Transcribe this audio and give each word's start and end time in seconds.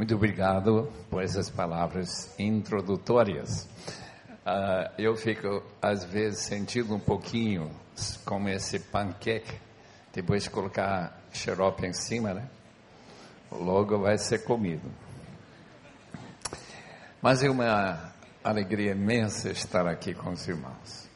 Muito 0.00 0.14
obrigado 0.14 0.90
por 1.10 1.22
essas 1.22 1.50
palavras 1.50 2.34
introdutórias. 2.38 3.68
Uh, 4.46 4.90
eu 4.96 5.14
fico, 5.14 5.62
às 5.82 6.06
vezes, 6.06 6.40
sentindo 6.40 6.94
um 6.94 6.98
pouquinho 6.98 7.70
como 8.24 8.48
esse 8.48 8.78
panqueque, 8.78 9.60
depois 10.10 10.44
de 10.44 10.48
colocar 10.48 11.20
xarope 11.30 11.84
em 11.84 11.92
cima, 11.92 12.32
né? 12.32 12.48
Logo 13.52 13.98
vai 13.98 14.16
ser 14.16 14.42
comido. 14.42 14.90
Mas 17.20 17.42
é 17.42 17.50
uma 17.50 18.14
alegria 18.42 18.92
imensa 18.92 19.50
estar 19.50 19.86
aqui 19.86 20.14
com 20.14 20.30
os 20.30 20.48
irmãos. 20.48 21.10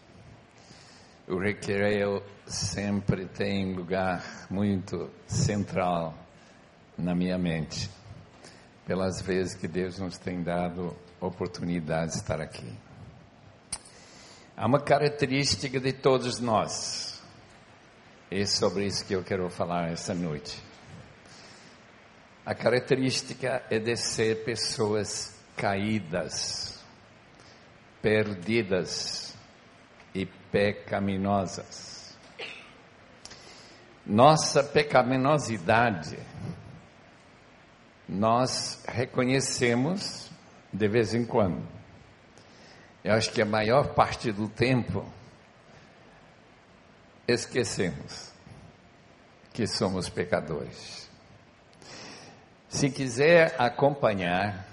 O 1.26 1.38
recreio 1.38 2.22
sempre 2.46 3.24
tem 3.24 3.74
lugar 3.74 4.46
muito 4.50 5.08
central 5.26 6.12
na 6.98 7.14
minha 7.14 7.38
mente 7.38 7.88
pelas 8.86 9.22
vezes 9.22 9.54
que 9.54 9.66
Deus 9.66 9.98
nos 9.98 10.18
tem 10.18 10.42
dado 10.42 10.96
oportunidade 11.20 12.12
de 12.12 12.18
estar 12.18 12.40
aqui. 12.40 12.70
Há 14.56 14.66
uma 14.66 14.80
característica 14.80 15.80
de 15.80 15.92
todos 15.92 16.38
nós, 16.38 17.22
e 18.30 18.40
é 18.40 18.46
sobre 18.46 18.86
isso 18.86 19.04
que 19.04 19.14
eu 19.14 19.24
quero 19.24 19.48
falar 19.50 19.90
essa 19.90 20.14
noite. 20.14 20.62
A 22.46 22.54
característica 22.54 23.64
é 23.70 23.78
de 23.78 23.96
ser 23.96 24.44
pessoas 24.44 25.34
caídas, 25.56 26.78
perdidas 28.02 29.34
e 30.14 30.26
pecaminosas. 30.26 32.14
Nossa 34.06 34.62
pecaminosidade 34.62 36.18
nós 38.08 38.82
reconhecemos 38.86 40.30
de 40.72 40.88
vez 40.88 41.14
em 41.14 41.24
quando. 41.24 41.62
Eu 43.02 43.14
acho 43.14 43.30
que 43.32 43.42
a 43.42 43.46
maior 43.46 43.94
parte 43.94 44.32
do 44.32 44.48
tempo 44.48 45.04
esquecemos 47.26 48.32
que 49.52 49.66
somos 49.66 50.08
pecadores. 50.08 51.08
Se 52.68 52.90
quiser 52.90 53.54
acompanhar 53.58 54.66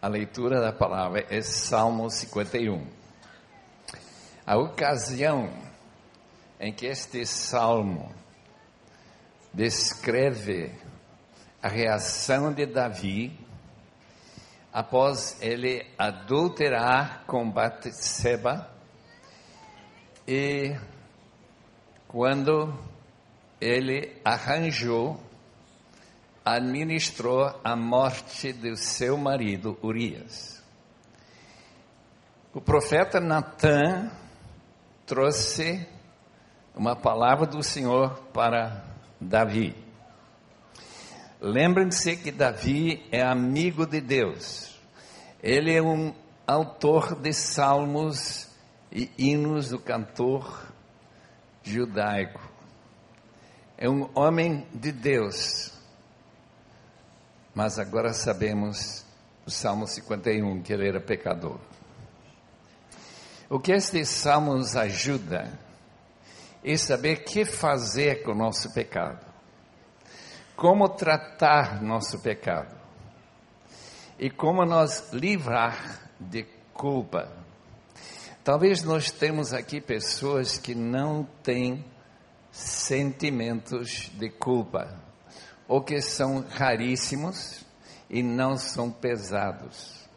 a 0.00 0.08
leitura 0.08 0.60
da 0.60 0.72
palavra, 0.72 1.24
é 1.30 1.40
Salmo 1.40 2.10
51. 2.10 2.86
A 4.44 4.56
ocasião 4.58 5.48
em 6.60 6.72
que 6.72 6.86
este 6.86 7.24
salmo 7.24 8.12
descreve 9.54 10.70
a 11.62 11.68
reação 11.68 12.52
de 12.52 12.66
Davi 12.66 13.38
após 14.72 15.36
ele 15.40 15.86
adulterar 15.96 17.24
com 17.26 17.48
Batseba 17.48 18.68
e 20.26 20.74
quando 22.08 22.74
ele 23.60 24.20
arranjou, 24.24 25.20
administrou 26.44 27.60
a 27.62 27.76
morte 27.76 28.52
do 28.52 28.76
seu 28.76 29.16
marido 29.16 29.78
Urias. 29.82 30.62
O 32.52 32.60
profeta 32.60 33.20
Natan 33.20 34.10
trouxe 35.06 35.86
uma 36.74 36.96
palavra 36.96 37.46
do 37.46 37.62
Senhor 37.62 38.18
para 38.32 38.84
Davi. 39.20 39.81
Lembrem-se 41.44 42.18
que 42.18 42.30
Davi 42.30 43.04
é 43.10 43.20
amigo 43.20 43.84
de 43.84 44.00
Deus. 44.00 44.78
Ele 45.42 45.74
é 45.74 45.82
um 45.82 46.14
autor 46.46 47.16
de 47.16 47.32
salmos 47.32 48.48
e 48.92 49.10
hinos 49.18 49.70
do 49.70 49.80
cantor 49.80 50.72
judaico. 51.60 52.40
É 53.76 53.90
um 53.90 54.08
homem 54.14 54.64
de 54.72 54.92
Deus. 54.92 55.72
Mas 57.52 57.76
agora 57.76 58.12
sabemos 58.12 59.04
o 59.44 59.50
Salmo 59.50 59.88
51 59.88 60.62
que 60.62 60.72
ele 60.72 60.86
era 60.86 61.00
pecador. 61.00 61.58
O 63.50 63.58
que 63.58 63.72
este 63.72 64.04
salmo 64.04 64.54
nos 64.54 64.76
ajuda 64.76 65.58
é 66.62 66.76
saber 66.76 67.18
o 67.18 67.24
que 67.24 67.44
fazer 67.44 68.22
com 68.22 68.30
o 68.30 68.36
nosso 68.36 68.72
pecado 68.72 69.31
como 70.62 70.90
tratar 70.90 71.82
nosso 71.82 72.20
pecado 72.20 72.72
e 74.16 74.30
como 74.30 74.64
nos 74.64 75.12
livrar 75.12 76.08
de 76.20 76.46
culpa. 76.72 77.28
Talvez 78.44 78.84
nós 78.84 79.10
temos 79.10 79.52
aqui 79.52 79.80
pessoas 79.80 80.58
que 80.58 80.72
não 80.72 81.24
têm 81.42 81.84
sentimentos 82.52 84.08
de 84.14 84.30
culpa, 84.30 85.00
ou 85.66 85.82
que 85.82 86.00
são 86.00 86.44
raríssimos 86.48 87.64
e 88.08 88.22
não 88.22 88.56
são 88.56 88.88
pesados. 88.88 90.08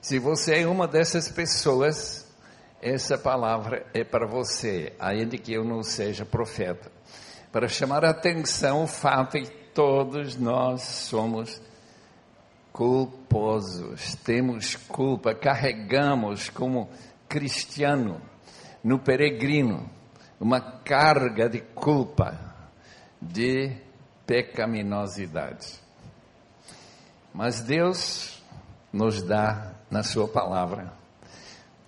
Se 0.00 0.20
você 0.20 0.60
é 0.60 0.68
uma 0.68 0.86
dessas 0.86 1.28
pessoas, 1.28 2.32
essa 2.80 3.18
palavra 3.18 3.84
é 3.92 4.04
para 4.04 4.24
você, 4.24 4.92
ainda 5.00 5.36
que 5.36 5.52
eu 5.52 5.64
não 5.64 5.82
seja 5.82 6.24
profeta 6.24 6.92
para 7.52 7.68
chamar 7.68 8.04
a 8.04 8.10
atenção 8.10 8.84
o 8.84 8.86
fato 8.86 9.38
de 9.38 9.50
que 9.50 9.56
todos 9.74 10.36
nós 10.36 10.82
somos 10.82 11.60
culposos, 12.72 14.14
temos 14.24 14.74
culpa, 14.74 15.34
carregamos 15.34 16.48
como 16.48 16.88
cristiano 17.28 18.20
no 18.82 18.98
peregrino 18.98 19.88
uma 20.40 20.60
carga 20.60 21.48
de 21.48 21.60
culpa, 21.60 22.36
de 23.20 23.76
pecaminosidade. 24.26 25.78
Mas 27.32 27.60
Deus 27.60 28.42
nos 28.92 29.22
dá 29.22 29.74
na 29.90 30.02
Sua 30.02 30.26
palavra 30.26 30.92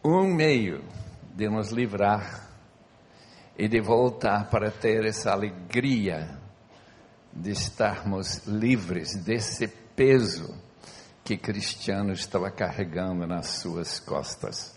um 0.04 0.32
meio 0.32 0.84
de 1.34 1.48
nos 1.48 1.70
livrar 1.70 2.44
e 3.56 3.69
de 3.69 3.81
voltar 3.81 4.50
para 4.50 4.70
ter 4.70 5.04
essa 5.04 5.32
alegria 5.32 6.38
de 7.32 7.50
estarmos 7.50 8.47
livres 8.47 9.16
desse 9.25 9.66
peso 9.69 10.54
que 11.25 11.37
Cristiano 11.37 12.12
estava 12.12 12.50
carregando 12.50 13.26
nas 13.26 13.60
suas 13.60 13.98
costas. 13.98 14.75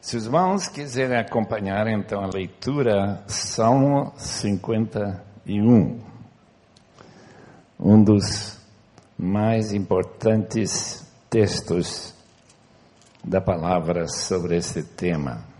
Se 0.00 0.16
os 0.16 0.26
irmãos 0.26 0.68
quiserem 0.68 1.18
acompanhar 1.18 1.86
então 1.86 2.20
a 2.22 2.28
leitura, 2.32 3.22
Salmo 3.26 4.12
51, 4.16 6.00
um 7.78 8.02
dos 8.02 8.58
mais 9.16 9.72
importantes 9.72 11.06
textos 11.30 12.12
da 13.24 13.40
palavra 13.40 14.08
sobre 14.08 14.56
esse 14.56 14.82
tema. 14.82 15.51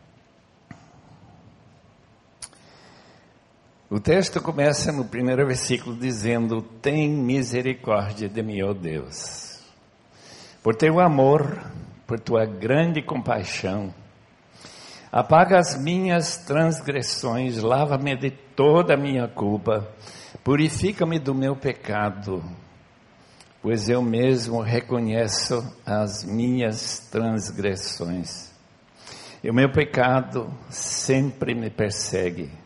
O 3.94 4.00
texto 4.00 4.40
começa 4.40 4.90
no 4.90 5.04
primeiro 5.04 5.46
versículo 5.46 5.94
dizendo: 5.94 6.62
Tem 6.62 7.10
misericórdia 7.10 8.26
de 8.26 8.42
mim, 8.42 8.62
ó 8.62 8.72
Deus, 8.72 9.60
por 10.62 10.74
teu 10.74 10.98
amor, 10.98 11.62
por 12.06 12.18
tua 12.18 12.46
grande 12.46 13.02
compaixão. 13.02 13.92
Apaga 15.12 15.58
as 15.58 15.78
minhas 15.78 16.38
transgressões, 16.38 17.58
lava-me 17.58 18.16
de 18.16 18.30
toda 18.30 18.94
a 18.94 18.96
minha 18.96 19.28
culpa, 19.28 19.86
purifica-me 20.42 21.18
do 21.18 21.34
meu 21.34 21.54
pecado, 21.54 22.42
pois 23.60 23.90
eu 23.90 24.00
mesmo 24.00 24.62
reconheço 24.62 25.62
as 25.84 26.24
minhas 26.24 27.10
transgressões. 27.10 28.50
E 29.44 29.50
o 29.50 29.54
meu 29.54 29.70
pecado 29.70 30.50
sempre 30.70 31.54
me 31.54 31.68
persegue 31.68 32.61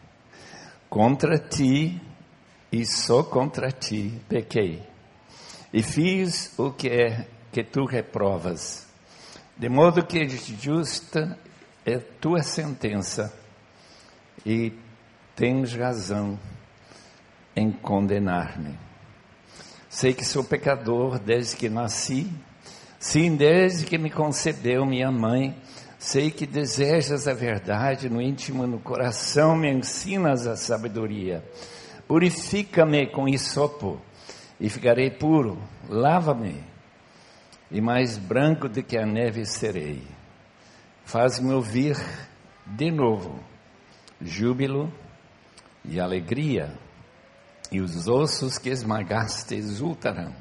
Contra 0.88 1.38
ti 1.38 2.00
e 2.70 2.84
só 2.84 3.22
contra 3.22 3.70
ti 3.70 4.20
pequei. 4.28 4.82
E 5.72 5.82
fiz 5.82 6.56
o 6.58 6.72
que 6.72 6.88
é 6.88 7.26
que 7.52 7.64
tu 7.64 7.84
reprovas. 7.84 8.86
De 9.56 9.68
modo 9.68 10.04
que 10.04 10.28
justa 10.28 11.38
é 11.84 11.98
tua 11.98 12.42
sentença 12.42 13.32
e 14.44 14.72
tens 15.34 15.74
razão 15.74 16.38
em 17.54 17.72
condenar-me. 17.72 18.78
Sei 19.88 20.12
que 20.12 20.24
sou 20.24 20.44
pecador 20.44 21.18
desde 21.18 21.56
que 21.56 21.70
nasci, 21.70 22.30
sim, 22.98 23.34
desde 23.34 23.86
que 23.86 23.96
me 23.96 24.10
concebeu 24.10 24.84
minha 24.84 25.10
mãe 25.10 25.56
Sei 26.06 26.30
que 26.30 26.46
desejas 26.46 27.26
a 27.26 27.34
verdade 27.34 28.08
no 28.08 28.22
íntimo, 28.22 28.64
no 28.64 28.78
coração, 28.78 29.56
me 29.56 29.68
ensinas 29.68 30.46
a 30.46 30.54
sabedoria. 30.54 31.44
Purifica-me 32.06 33.08
com 33.08 33.26
isopo 33.26 34.00
e 34.60 34.70
ficarei 34.70 35.10
puro. 35.10 35.60
Lava-me, 35.88 36.62
e 37.72 37.80
mais 37.80 38.18
branco 38.18 38.68
do 38.68 38.84
que 38.84 38.96
a 38.96 39.04
neve 39.04 39.44
serei. 39.44 40.00
Faz-me 41.04 41.52
ouvir 41.52 41.96
de 42.64 42.88
novo 42.88 43.40
júbilo 44.22 44.92
e 45.84 45.98
alegria, 45.98 46.72
e 47.72 47.80
os 47.80 48.06
ossos 48.06 48.58
que 48.58 48.70
esmagaste 48.70 49.56
exultarão. 49.56 50.32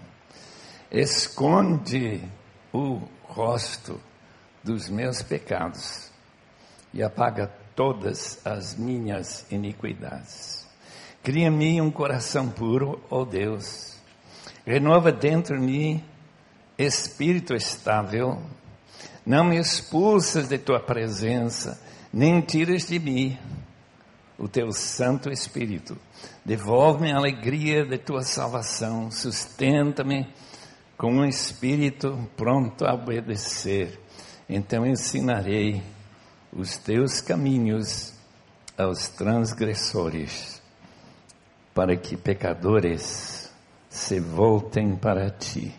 Esconde 0.92 2.22
o 2.72 3.02
rosto 3.24 4.00
dos 4.66 4.90
meus 4.90 5.22
pecados 5.22 6.10
e 6.92 7.04
apaga 7.04 7.48
todas 7.76 8.44
as 8.44 8.76
minhas 8.76 9.46
iniquidades. 9.52 10.68
Cria 11.22 11.48
em 11.48 11.52
mim 11.52 11.82
um 11.82 11.92
coração 11.92 12.50
puro, 12.50 13.00
ó 13.10 13.22
oh 13.22 13.26
Deus. 13.26 13.96
Renova 14.66 15.12
dentro 15.12 15.60
de 15.60 15.66
mim 15.66 16.04
espírito 16.78 17.54
estável. 17.54 18.42
Não 19.24 19.44
me 19.44 19.60
expulsas 19.60 20.50
de 20.50 20.58
tua 20.58 20.80
presença, 20.80 21.80
nem 22.12 22.42
tiras 22.42 22.88
de 22.88 23.00
mim 23.00 23.38
o 24.38 24.48
teu 24.48 24.72
Santo 24.72 25.32
Espírito. 25.32 25.98
Devolve-me 26.44 27.12
a 27.12 27.18
alegria 27.18 27.86
de 27.86 27.98
tua 27.98 28.24
salvação, 28.24 29.12
sustenta-me 29.12 30.28
com 30.98 31.12
um 31.12 31.26
espírito 31.26 32.30
pronto 32.36 32.86
a 32.86 32.94
obedecer. 32.94 34.05
Então 34.48 34.86
ensinarei 34.86 35.82
os 36.54 36.78
teus 36.78 37.20
caminhos 37.20 38.14
aos 38.78 39.10
transgressores, 39.10 40.62
para 41.74 41.96
que 41.96 42.16
pecadores 42.16 43.52
se 43.90 44.20
voltem 44.20 44.96
para 44.96 45.30
ti. 45.30 45.74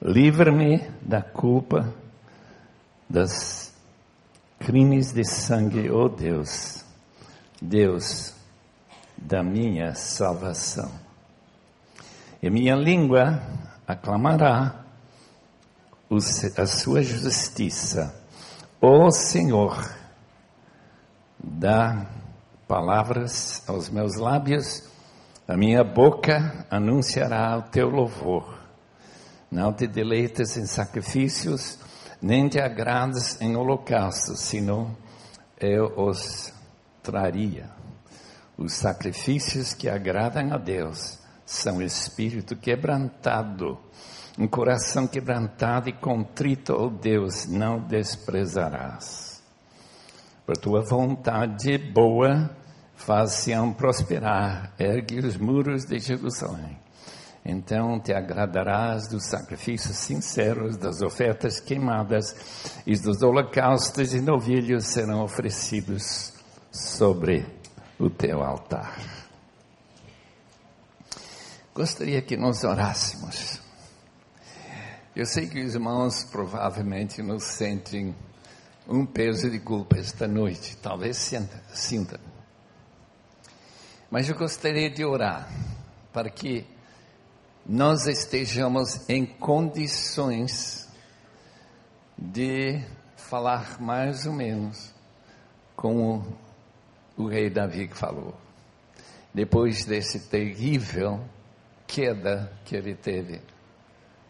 Livra-me 0.00 0.88
da 1.02 1.20
culpa 1.20 1.92
das 3.08 3.74
crimes 4.58 5.12
de 5.12 5.24
sangue, 5.24 5.90
ó 5.90 6.04
oh 6.04 6.08
Deus, 6.08 6.84
Deus 7.60 8.34
da 9.16 9.42
minha 9.42 9.94
salvação. 9.94 10.90
E 12.42 12.48
minha 12.48 12.76
língua 12.76 13.42
aclamará 13.86 14.84
a 16.56 16.66
sua 16.66 17.02
justiça. 17.02 18.14
Ó 18.80 19.10
Senhor, 19.10 19.94
dá 21.38 22.06
palavras 22.66 23.62
aos 23.66 23.88
meus 23.88 24.16
lábios, 24.16 24.84
a 25.46 25.56
minha 25.56 25.82
boca 25.82 26.66
anunciará 26.70 27.56
o 27.58 27.62
teu 27.62 27.88
louvor. 27.88 28.58
Não 29.50 29.72
te 29.72 29.86
deleites 29.86 30.56
em 30.56 30.66
sacrifícios, 30.66 31.78
nem 32.20 32.48
te 32.48 32.60
agrades 32.60 33.40
em 33.40 33.56
holocaustos, 33.56 34.40
senão 34.40 34.94
eu 35.58 35.86
os 35.96 36.52
traria. 37.02 37.70
Os 38.56 38.74
sacrifícios 38.74 39.72
que 39.72 39.88
agradam 39.88 40.52
a 40.52 40.58
Deus 40.58 41.18
são 41.46 41.80
espírito 41.80 42.54
quebrantado, 42.54 43.78
um 44.38 44.46
coração 44.46 45.06
quebrantado 45.08 45.88
e 45.88 45.92
contrito, 45.92 46.72
oh 46.72 46.88
Deus, 46.88 47.46
não 47.46 47.80
desprezarás. 47.80 49.42
Por 50.46 50.56
tua 50.56 50.80
vontade 50.80 51.76
boa, 51.76 52.48
faz-se-ão 52.94 53.72
prosperar, 53.72 54.72
ergue 54.78 55.18
os 55.18 55.36
muros 55.36 55.84
de 55.84 55.98
Jerusalém. 55.98 56.78
Então 57.44 57.98
te 57.98 58.12
agradarás 58.12 59.08
dos 59.08 59.26
sacrifícios 59.26 59.96
sinceros, 59.96 60.76
das 60.76 61.02
ofertas 61.02 61.58
queimadas 61.58 62.80
e 62.86 62.96
dos 62.96 63.22
holocaustos 63.22 64.14
e 64.14 64.20
novilhos 64.20 64.86
serão 64.86 65.24
oferecidos 65.24 66.32
sobre 66.70 67.44
o 67.98 68.08
teu 68.08 68.42
altar. 68.42 69.00
Gostaria 71.74 72.22
que 72.22 72.36
nós 72.36 72.62
orássemos. 72.62 73.67
Eu 75.18 75.26
sei 75.26 75.48
que 75.48 75.60
os 75.60 75.74
irmãos 75.74 76.22
provavelmente 76.22 77.20
nos 77.24 77.42
sentem 77.42 78.14
um 78.86 79.04
peso 79.04 79.50
de 79.50 79.58
culpa 79.58 79.98
esta 79.98 80.28
noite, 80.28 80.76
talvez 80.76 81.16
sinta, 81.16 81.60
sinta. 81.74 82.20
Mas 84.08 84.28
eu 84.28 84.36
gostaria 84.36 84.88
de 84.88 85.04
orar 85.04 85.50
para 86.12 86.30
que 86.30 86.64
nós 87.66 88.06
estejamos 88.06 89.10
em 89.10 89.26
condições 89.26 90.88
de 92.16 92.80
falar 93.16 93.80
mais 93.80 94.24
ou 94.24 94.32
menos 94.32 94.94
como 95.74 96.24
o 97.16 97.26
rei 97.26 97.50
Davi 97.50 97.88
falou. 97.88 98.36
Depois 99.34 99.84
desse 99.84 100.28
terrível 100.28 101.20
queda 101.88 102.52
que 102.64 102.76
ele 102.76 102.94
teve 102.94 103.42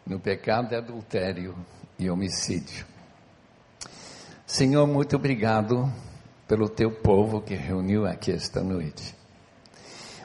no 0.09 0.19
pecado 0.19 0.69
de 0.69 0.75
adultério 0.75 1.55
e 1.99 2.09
homicídio. 2.09 2.83
Senhor, 4.43 4.87
muito 4.87 5.15
obrigado 5.15 5.87
pelo 6.47 6.67
teu 6.67 6.89
povo 6.89 7.39
que 7.41 7.53
reuniu 7.53 8.07
aqui 8.07 8.31
esta 8.31 8.63
noite. 8.63 9.15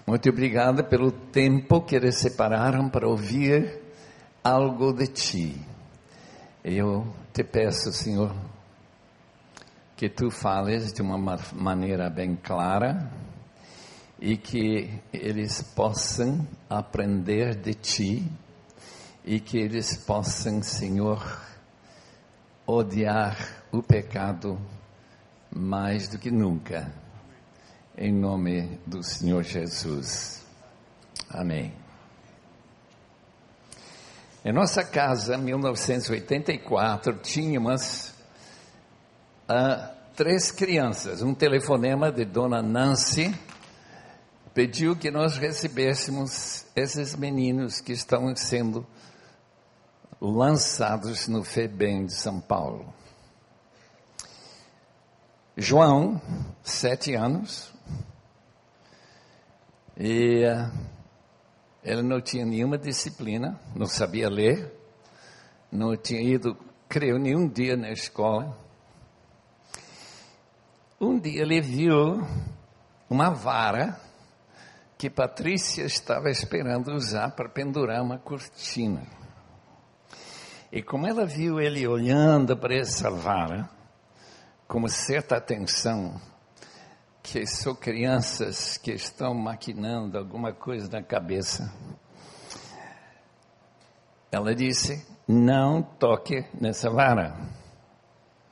Muito 0.06 0.26
obrigado 0.30 0.84
pelo 0.84 1.12
tempo 1.12 1.82
que 1.82 1.94
eles 1.94 2.16
separaram 2.16 2.88
para 2.88 3.06
ouvir 3.06 3.78
algo 4.42 4.90
de 4.94 5.06
ti. 5.06 5.60
Eu 6.64 7.06
te 7.34 7.44
peço, 7.44 7.92
Senhor, 7.92 8.34
que 9.94 10.08
tu 10.08 10.30
fales 10.30 10.94
de 10.94 11.02
uma 11.02 11.18
maneira 11.52 12.08
bem 12.08 12.36
clara 12.36 13.10
e 14.18 14.38
que 14.38 14.98
eles 15.12 15.60
possam 15.74 16.46
aprender 16.70 17.54
de 17.54 17.74
ti 17.74 18.30
e 19.24 19.40
que 19.40 19.58
eles 19.58 19.96
possam, 19.96 20.62
Senhor, 20.62 21.40
odiar 22.66 23.36
o 23.72 23.82
pecado 23.82 24.60
mais 25.50 26.08
do 26.08 26.18
que 26.18 26.30
nunca 26.30 26.92
em 27.96 28.12
nome 28.12 28.80
do 28.86 29.02
Senhor 29.02 29.42
Jesus. 29.42 30.44
Amém. 31.30 31.72
Em 34.44 34.52
nossa 34.52 34.84
casa, 34.84 35.36
em 35.36 35.42
1984, 35.42 37.18
tínhamos 37.22 38.12
uh, 39.48 39.94
três 40.14 40.50
crianças. 40.50 41.22
Um 41.22 41.34
telefonema 41.34 42.12
de 42.12 42.24
Dona 42.24 42.60
Nancy 42.60 43.34
pediu 44.52 44.96
que 44.96 45.10
nós 45.10 45.36
recebêssemos 45.36 46.66
esses 46.76 47.16
meninos 47.16 47.80
que 47.80 47.92
estão 47.92 48.34
sendo 48.36 48.86
lançados 50.30 51.28
no 51.28 51.44
FEBEM 51.44 52.06
de 52.06 52.14
São 52.14 52.40
Paulo. 52.40 52.92
João, 55.56 56.20
sete 56.62 57.14
anos, 57.14 57.72
e 59.96 60.44
uh, 60.44 60.72
ele 61.82 62.02
não 62.02 62.20
tinha 62.20 62.44
nenhuma 62.44 62.76
disciplina, 62.78 63.60
não 63.76 63.86
sabia 63.86 64.28
ler, 64.28 64.72
não 65.70 65.94
tinha 65.96 66.20
ido, 66.20 66.56
creio, 66.88 67.18
nenhum 67.18 67.46
dia 67.46 67.76
na 67.76 67.90
escola. 67.90 68.58
Um 71.00 71.18
dia 71.18 71.42
ele 71.42 71.60
viu 71.60 72.26
uma 73.08 73.30
vara 73.30 74.00
que 74.96 75.10
Patrícia 75.10 75.84
estava 75.84 76.30
esperando 76.30 76.92
usar 76.92 77.32
para 77.32 77.48
pendurar 77.48 78.02
uma 78.02 78.18
cortina. 78.18 79.23
E 80.74 80.82
como 80.82 81.06
ela 81.06 81.24
viu 81.24 81.60
ele 81.60 81.86
olhando 81.86 82.56
para 82.56 82.74
essa 82.74 83.08
vara, 83.08 83.70
com 84.66 84.88
certa 84.88 85.36
atenção, 85.36 86.20
que 87.22 87.46
são 87.46 87.76
crianças 87.76 88.76
que 88.76 88.90
estão 88.90 89.32
maquinando 89.32 90.18
alguma 90.18 90.52
coisa 90.52 90.88
na 90.90 91.00
cabeça. 91.00 91.72
Ela 94.32 94.52
disse: 94.52 95.06
Não 95.28 95.80
toque 95.80 96.44
nessa 96.60 96.90
vara. 96.90 97.38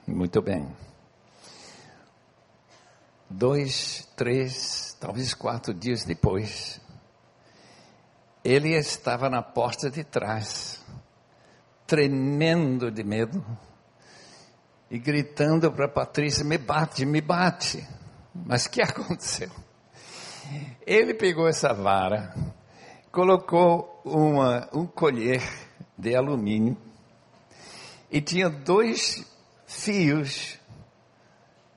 Muito 0.07 0.41
bem. 0.41 0.73
Dois, 3.29 4.09
três, 4.15 4.97
talvez 5.01 5.35
quatro 5.35 5.75
dias 5.75 6.05
depois, 6.05 6.81
ele 8.45 8.77
estava 8.77 9.29
na 9.29 9.43
porta 9.43 9.91
de 9.91 10.05
trás, 10.05 10.82
tremendo 11.93 12.91
de 12.91 13.05
medo 13.05 13.45
e 14.91 14.99
gritando 14.99 15.71
para 15.71 15.87
Patrícia: 15.87 16.43
Me 16.43 16.57
bate, 16.57 17.05
me 17.05 17.21
bate. 17.21 17.87
Mas 18.35 18.65
o 18.65 18.71
que 18.71 18.81
aconteceu? 18.81 19.51
Ele 20.87 21.13
pegou 21.13 21.47
essa 21.47 21.75
vara, 21.75 22.35
colocou 23.11 24.01
uma, 24.07 24.71
um 24.73 24.87
colher 24.87 25.43
de 25.99 26.17
alumínio 26.17 26.79
e 28.11 28.23
tinha 28.23 28.49
dois 28.49 29.23
fios 29.67 30.59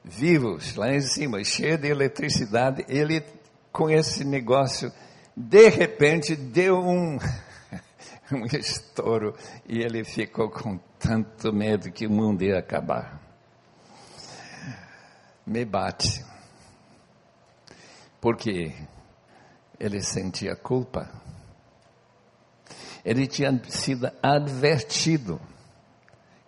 vivos 0.01 0.75
lá 0.75 0.93
em 0.93 1.01
cima, 1.01 1.43
cheio 1.43 1.77
de 1.77 1.89
eletricidade. 1.89 2.85
Ele, 2.87 3.21
com 3.69 3.89
esse 3.89 4.23
negócio, 4.23 4.93
de 5.35 5.67
repente 5.67 6.37
deu 6.37 6.79
um, 6.79 7.17
um 8.31 8.45
estouro 8.45 9.35
e 9.67 9.79
ele 9.79 10.03
ficou 10.03 10.49
com 10.49 10.77
tanto 10.99 11.53
medo 11.53 11.91
que 11.91 12.07
o 12.07 12.11
mundo 12.11 12.41
ia 12.43 12.57
acabar. 12.57 13.21
Me 15.45 15.63
bate. 15.63 16.25
Porque 18.19 18.73
ele 19.79 20.01
sentia 20.01 20.55
culpa. 20.55 21.09
Ele 23.03 23.27
tinha 23.27 23.51
sido 23.69 24.11
advertido 24.23 25.39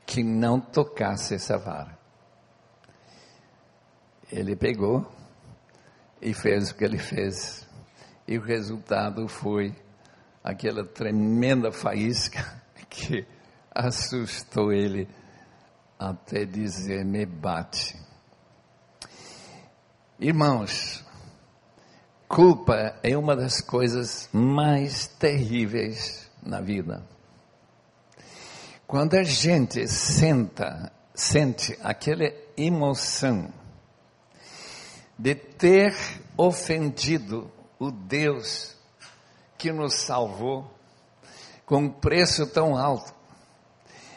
que 0.06 0.24
não 0.24 0.60
tocasse 0.60 1.36
essa 1.36 1.58
vara. 1.58 1.96
Ele 4.32 4.56
pegou 4.56 5.06
e 6.20 6.34
fez 6.34 6.72
o 6.72 6.76
que 6.76 6.84
ele 6.84 6.98
fez. 6.98 7.68
E 8.28 8.38
o 8.38 8.42
resultado 8.42 9.28
foi 9.28 9.76
aquela 10.44 10.86
tremenda 10.86 11.72
faísca 11.72 12.62
que 12.90 13.26
assustou 13.72 14.72
ele 14.72 15.08
até 16.00 16.46
dizer: 16.46 17.04
me 17.06 17.26
bate. 17.26 17.96
Irmãos, 20.20 21.06
culpa 22.28 23.00
é 23.04 23.18
uma 23.18 23.36
das 23.36 23.62
coisas 23.62 24.30
mais 24.34 25.08
terríveis 25.08 26.30
na 26.42 26.60
vida. 26.60 27.06
Quando 28.88 29.16
a 29.16 29.24
gente 29.24 29.88
senta, 29.88 30.92
sente 31.14 31.78
aquela 31.84 32.32
emoção 32.56 33.54
de 35.20 35.36
ter 35.36 35.94
ofendido 36.38 37.52
o 37.78 37.92
Deus 37.92 38.77
que 39.58 39.72
nos 39.72 39.94
salvou 39.96 40.70
com 41.66 41.80
um 41.80 41.90
preço 41.90 42.48
tão 42.48 42.78
alto 42.78 43.14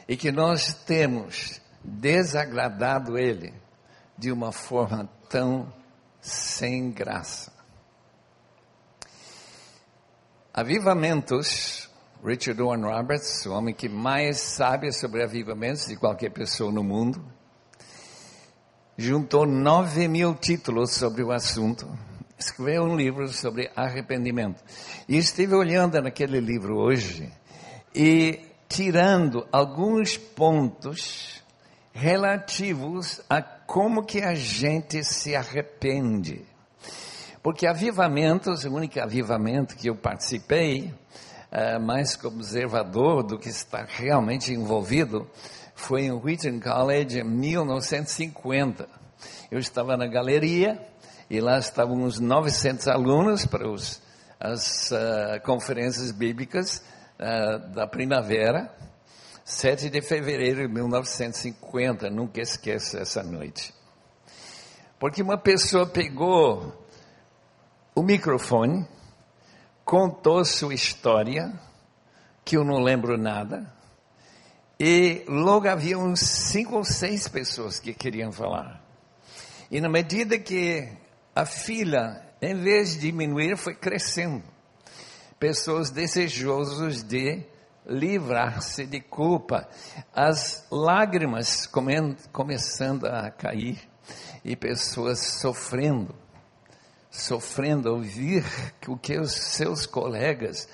e 0.08 0.16
que 0.16 0.30
nós 0.30 0.74
temos 0.84 1.60
desagradado 1.82 3.18
Ele 3.18 3.54
de 4.16 4.30
uma 4.30 4.52
forma 4.52 5.08
tão 5.28 5.72
sem 6.20 6.90
graça. 6.90 7.52
Avivamentos, 10.52 11.88
Richard 12.24 12.60
Owen 12.60 12.82
Roberts, 12.82 13.46
o 13.46 13.52
homem 13.52 13.74
que 13.74 13.88
mais 13.88 14.38
sabe 14.38 14.92
sobre 14.92 15.22
avivamentos 15.22 15.86
de 15.86 15.96
qualquer 15.96 16.30
pessoa 16.30 16.70
no 16.70 16.84
mundo, 16.84 17.24
juntou 18.98 19.46
nove 19.46 20.06
mil 20.06 20.34
títulos 20.34 20.90
sobre 20.90 21.22
o 21.22 21.32
assunto, 21.32 21.88
escreveu 22.40 22.84
um 22.84 22.96
livro 22.96 23.28
sobre 23.28 23.70
arrependimento. 23.76 24.62
E 25.08 25.16
estive 25.16 25.54
olhando 25.54 26.00
naquele 26.00 26.40
livro 26.40 26.76
hoje 26.78 27.30
e 27.94 28.40
tirando 28.68 29.46
alguns 29.52 30.16
pontos 30.16 31.42
relativos 31.92 33.20
a 33.28 33.42
como 33.42 34.04
que 34.04 34.22
a 34.22 34.34
gente 34.34 35.04
se 35.04 35.34
arrepende. 35.34 36.44
Porque 37.42 37.66
avivamentos, 37.66 38.64
o 38.64 38.74
único 38.74 39.00
avivamento 39.00 39.76
que 39.76 39.88
eu 39.88 39.96
participei, 39.96 40.92
é, 41.50 41.78
mais 41.78 42.16
como 42.16 42.36
observador 42.36 43.22
do 43.22 43.38
que 43.38 43.48
está 43.48 43.84
realmente 43.88 44.52
envolvido, 44.52 45.28
foi 45.74 46.02
em 46.02 46.12
Wheaton 46.12 46.60
College 46.60 47.20
em 47.20 47.24
1950. 47.24 48.88
Eu 49.50 49.58
estava 49.58 49.96
na 49.96 50.06
galeria 50.06 50.89
e 51.30 51.40
lá 51.40 51.60
estavam 51.60 52.02
uns 52.02 52.18
900 52.18 52.88
alunos 52.88 53.46
para 53.46 53.70
os, 53.70 54.02
as 54.40 54.90
uh, 54.90 55.40
conferências 55.44 56.10
bíblicas 56.10 56.82
uh, 57.20 57.72
da 57.72 57.86
primavera, 57.86 58.68
7 59.44 59.88
de 59.88 60.02
fevereiro 60.02 60.66
de 60.66 60.74
1950, 60.74 62.10
nunca 62.10 62.40
esqueço 62.40 62.98
essa 62.98 63.22
noite. 63.22 63.72
Porque 64.98 65.22
uma 65.22 65.38
pessoa 65.38 65.86
pegou 65.86 66.84
o 67.94 68.02
microfone, 68.02 68.84
contou 69.84 70.44
sua 70.44 70.74
história, 70.74 71.52
que 72.44 72.56
eu 72.56 72.64
não 72.64 72.82
lembro 72.82 73.16
nada, 73.16 73.72
e 74.80 75.24
logo 75.28 75.68
havia 75.68 75.96
uns 75.96 76.20
cinco 76.20 76.76
ou 76.76 76.84
seis 76.84 77.28
pessoas 77.28 77.78
que 77.78 77.94
queriam 77.94 78.32
falar. 78.32 78.82
E 79.70 79.80
na 79.80 79.88
medida 79.88 80.36
que 80.36 80.88
a 81.34 81.44
fila, 81.46 82.22
em 82.40 82.54
vez 82.54 82.94
de 82.94 83.00
diminuir, 83.00 83.56
foi 83.56 83.74
crescendo. 83.74 84.44
Pessoas 85.38 85.90
desejosas 85.90 87.02
de 87.02 87.44
livrar-se 87.86 88.86
de 88.86 89.00
culpa. 89.00 89.68
As 90.14 90.66
lágrimas 90.70 91.68
começando 92.32 93.06
a 93.06 93.30
cair 93.30 93.78
e 94.44 94.54
pessoas 94.56 95.20
sofrendo, 95.40 96.14
sofrendo 97.10 97.90
ouvir 97.90 98.44
o 98.86 98.96
que 98.96 99.18
os 99.18 99.32
seus 99.32 99.86
colegas 99.86 100.68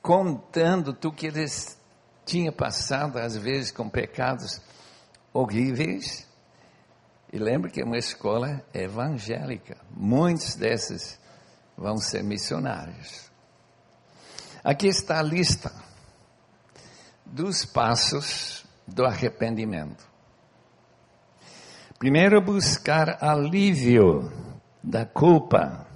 contando 0.00 0.92
tudo 0.92 1.16
que 1.16 1.26
eles 1.26 1.78
tinha 2.24 2.50
passado, 2.50 3.18
às 3.18 3.36
vezes, 3.36 3.70
com 3.70 3.88
pecados 3.88 4.60
horríveis. 5.32 6.26
E 7.34 7.38
lembre 7.40 7.68
que 7.68 7.80
é 7.80 7.84
uma 7.84 7.98
escola 7.98 8.64
evangélica. 8.72 9.76
Muitos 9.90 10.54
desses 10.54 11.18
vão 11.76 11.96
ser 11.96 12.22
missionários. 12.22 13.28
Aqui 14.62 14.86
está 14.86 15.18
a 15.18 15.22
lista 15.22 15.74
dos 17.26 17.64
passos 17.64 18.64
do 18.86 19.04
arrependimento. 19.04 20.08
Primeiro, 21.98 22.40
buscar 22.40 23.18
alívio 23.20 24.30
da 24.80 25.04
culpa. 25.04 25.88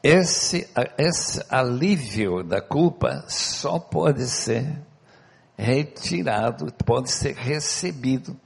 Esse, 0.00 0.70
esse 0.96 1.44
alívio 1.50 2.44
da 2.44 2.62
culpa 2.62 3.24
só 3.26 3.80
pode 3.80 4.28
ser 4.28 4.80
retirado, 5.60 6.72
pode 6.84 7.10
ser 7.10 7.34
recebido 7.34 8.36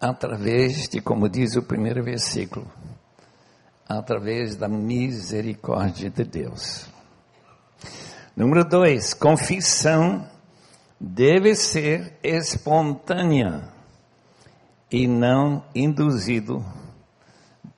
através 0.00 0.88
de, 0.88 1.00
como 1.00 1.28
diz 1.28 1.56
o 1.56 1.62
primeiro 1.62 2.04
versículo, 2.04 2.70
através 3.88 4.54
da 4.54 4.68
misericórdia 4.68 6.10
de 6.10 6.24
Deus. 6.24 6.86
Número 8.36 8.64
dois, 8.64 9.14
confissão 9.14 10.28
deve 11.00 11.54
ser 11.54 12.18
espontânea 12.22 13.68
e 14.90 15.06
não 15.08 15.64
induzido 15.74 16.64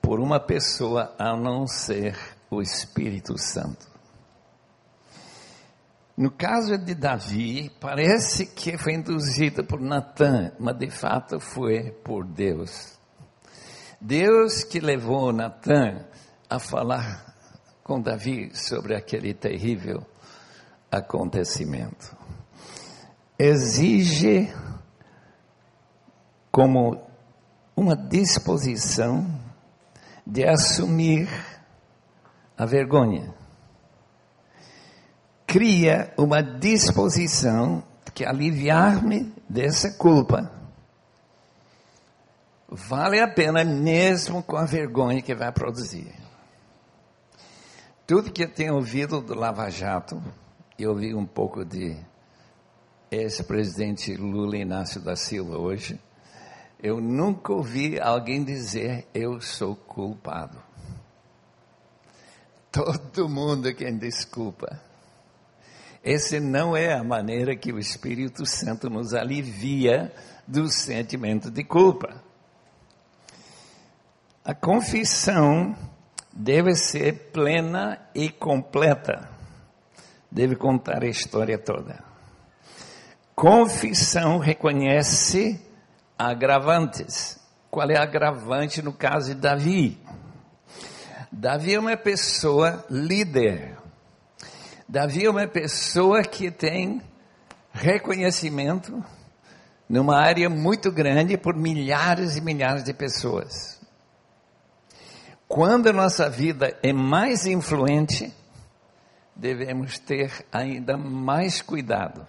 por 0.03 0.19
uma 0.19 0.41
pessoa 0.41 1.15
a 1.19 1.37
não 1.37 1.67
ser 1.67 2.17
o 2.51 2.61
Espírito 2.61 3.39
Santo. 3.39 3.98
No 6.19 6.33
caso 6.33 6.77
de 6.77 6.97
Davi, 6.97 7.71
parece 7.79 8.47
que 8.47 8.77
foi 8.77 8.95
induzida 8.95 9.63
por 9.63 9.81
Natan, 9.81 10.51
mas 10.59 10.77
de 10.77 10.91
fato 10.91 11.39
foi 11.39 11.93
por 11.93 12.27
Deus. 12.27 12.99
Deus 14.01 14.65
que 14.65 14.81
levou 14.81 15.33
Natan 15.33 16.05
a 16.51 16.59
falar 16.59 17.25
com 17.85 18.01
Davi 18.01 18.51
sobre 18.53 18.97
aquele 18.97 19.33
terrível 19.33 20.05
acontecimento. 20.91 22.17
Exige 23.39 24.53
como 26.51 27.01
uma 27.77 27.95
disposição 27.95 29.25
de 30.27 30.45
assumir 30.45 31.29
a 32.57 32.67
vergonha. 32.67 33.38
Cria 35.49 36.13
uma 36.19 36.43
disposição 36.43 37.83
que 38.15 38.23
aliviar-me 38.23 39.33
dessa 39.49 39.91
culpa 39.93 40.53
vale 42.69 43.19
a 43.19 43.27
pena 43.27 43.65
mesmo 43.65 44.43
com 44.43 44.59
a 44.59 44.67
vergonha 44.67 45.23
que 45.23 45.35
vai 45.35 45.51
produzir. 45.51 46.15
Tudo 48.07 48.31
que 48.31 48.45
eu 48.45 48.53
tenho 48.53 48.75
ouvido 48.75 49.23
do 49.23 49.35
Lava 49.35 49.71
Jato, 49.71 50.23
eu 50.79 50.91
ouvi 50.91 51.15
um 51.15 51.25
pouco 51.25 51.65
de 51.65 51.97
ex-presidente 53.11 54.15
Lula 54.17 54.59
Inácio 54.59 55.01
da 55.01 55.17
Silva 55.17 55.57
hoje, 55.57 55.99
eu 56.79 57.01
nunca 57.01 57.55
ouvi 57.55 57.99
alguém 57.99 58.45
dizer 58.45 59.09
eu 59.15 59.41
sou 59.41 59.75
culpado. 59.75 60.63
Todo 62.71 63.31
mundo 63.31 63.75
quem 63.75 63.97
desculpa. 63.97 64.88
Essa 66.03 66.39
não 66.41 66.77
é 66.77 66.93
a 66.93 67.03
maneira 67.03 67.57
que 67.57 67.73
o 67.73 67.79
Espírito 67.79 68.47
Santo 68.47 68.89
nos 68.89 69.15
alivia 69.15 70.13
do 70.47 70.69
sentimento 70.69 71.51
de 71.51 71.65
culpa. 71.65 72.23
A 74.45 74.55
confissão 74.55 75.77
deve 76.33 76.75
ser 76.75 77.31
plena 77.33 77.99
e 78.15 78.31
completa. 78.31 79.29
Deve 80.31 80.57
contar 80.57 81.03
a 81.03 81.09
história 81.09 81.59
toda. 81.59 82.03
Confissão 83.35 84.39
reconhece 84.39 85.61
agravantes. 86.19 87.39
Qual 87.71 87.89
é 87.91 87.97
agravante 87.97 88.83
no 88.83 88.93
caso 88.93 89.35
de 89.35 89.41
Davi? 89.41 89.99
Davi 91.31 91.75
é 91.75 91.79
uma 91.79 91.97
pessoa 91.97 92.85
líder. 92.91 93.78
Davi 94.89 95.27
é 95.27 95.31
uma 95.31 95.47
pessoa 95.47 96.23
que 96.23 96.51
tem 96.51 97.03
reconhecimento 97.73 99.05
numa 99.87 100.17
área 100.17 100.49
muito 100.49 100.91
grande 100.91 101.37
por 101.37 101.55
milhares 101.55 102.37
e 102.37 102.41
milhares 102.41 102.85
de 102.85 102.95
pessoas. 102.95 103.79
Quando 105.47 105.89
a 105.89 105.93
nossa 105.93 106.31
vida 106.31 106.75
é 106.83 106.93
mais 106.93 107.47
influente, 107.47 108.33
devemos 109.37 109.99
ter 109.99 110.47
ainda 110.51 110.97
mais 110.97 111.61
cuidado 111.61 112.27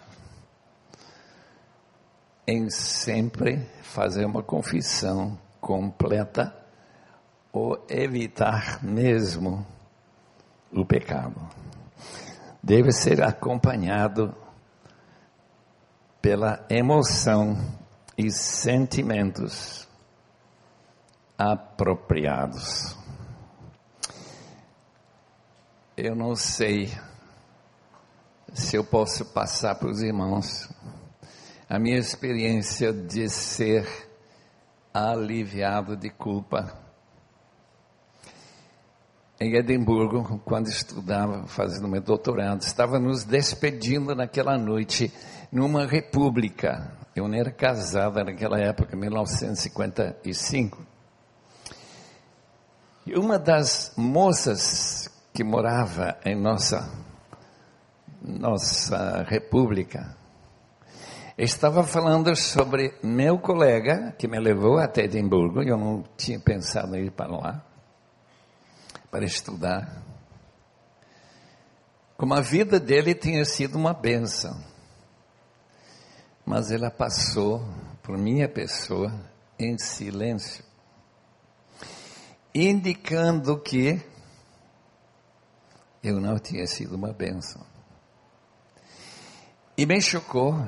em 2.46 2.70
sempre 2.70 3.66
fazer 3.84 4.25
uma 4.25 4.44
confissão 4.44 5.39
completa 5.62 6.54
ou 7.54 7.86
evitar 7.89 8.84
mesmo 8.84 9.66
o 10.72 10.86
pecado. 10.86 11.59
Deve 12.62 12.92
ser 12.92 13.24
acompanhado 13.24 14.36
pela 16.22 16.66
emoção 16.70 17.56
e 18.18 18.30
sentimentos 18.30 19.88
apropriados. 21.38 22.98
Eu 25.96 26.16
não 26.16 26.36
sei 26.36 26.89
se 28.54 28.75
eu 28.75 28.84
posso 28.84 29.25
passar 29.25 29.75
para 29.75 29.89
os 29.89 30.01
irmãos 30.01 30.70
a 31.70 31.80
minha 31.80 31.98
experiência 31.98 32.92
de 32.92 33.30
ser 33.30 33.88
aliviado 34.94 35.96
de 35.96 36.10
culpa. 36.10 36.88
Em 39.41 39.55
Edimburgo, 39.55 40.41
quando 40.43 40.67
estudava, 40.67 41.48
fazendo 41.48 41.88
meu 41.88 42.01
doutorado, 42.01 42.60
estava 42.62 43.00
nos 43.00 43.24
despedindo 43.24 44.13
naquela 44.13 44.58
noite 44.58 45.13
numa 45.50 45.86
república. 45.86 46.91
Eu 47.15 47.25
não 47.25 47.38
era 47.38 47.50
casada 47.50 48.22
naquela 48.22 48.60
época, 48.60 48.98
1955. 48.98 50.86
E 53.08 53.17
uma 53.17 53.39
das 53.39 53.93
moças 53.96 55.10
que 55.34 55.41
morava 55.41 56.17
em 56.25 56.36
nossa, 56.36 56.91
nossa 58.22 59.24
república 59.24 60.17
estava 61.38 61.86
falando 61.86 62.36
sobre 62.36 62.93
meu 63.01 63.39
colega 63.39 64.13
que 64.19 64.27
me 64.27 64.38
levou 64.38 64.79
até 64.79 65.05
Edimburgo. 65.05 65.63
Eu 65.63 65.77
não 65.77 66.03
tinha 66.17 66.38
pensado 66.41 66.93
em 66.98 67.05
ir 67.05 67.12
para 67.12 67.31
lá 67.31 67.68
para 69.10 69.25
estudar. 69.25 70.04
Como 72.18 72.34
a 72.34 72.42
vida 72.42 72.80
dele 72.80 73.16
tinha 73.16 73.46
sido 73.46 73.78
uma 73.78 73.94
benção 73.94 74.70
mas 76.50 76.72
ela 76.72 76.89
passou 76.89 77.63
por 78.02 78.17
minha 78.17 78.50
pessoa 78.50 79.13
em 79.60 79.78
silêncio, 79.78 80.65
indicando 82.56 83.60
que 83.60 84.04
eu 86.02 86.19
não 86.19 86.39
tinha 86.39 86.65
sido 86.65 86.95
uma 86.95 87.13
bênção. 87.13 87.63
E 89.78 89.86
me 89.86 90.02
chocou, 90.02 90.67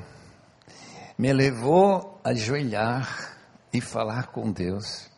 me 1.18 1.32
levou 1.32 2.20
a 2.22 2.28
ajoelhar 2.28 3.36
e 3.72 3.80
falar 3.80 4.28
com 4.28 4.52
Deus 4.52 5.10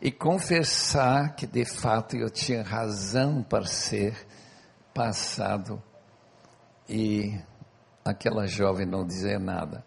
e 0.00 0.10
confessar 0.10 1.34
que 1.34 1.46
de 1.46 1.64
fato 1.64 2.16
eu 2.16 2.30
tinha 2.30 2.62
razão 2.62 3.42
para 3.42 3.66
ser 3.66 4.26
passado 4.94 5.82
e 6.88 7.38
aquela 8.04 8.46
jovem 8.46 8.86
não 8.86 9.06
dizer 9.06 9.38
nada. 9.38 9.84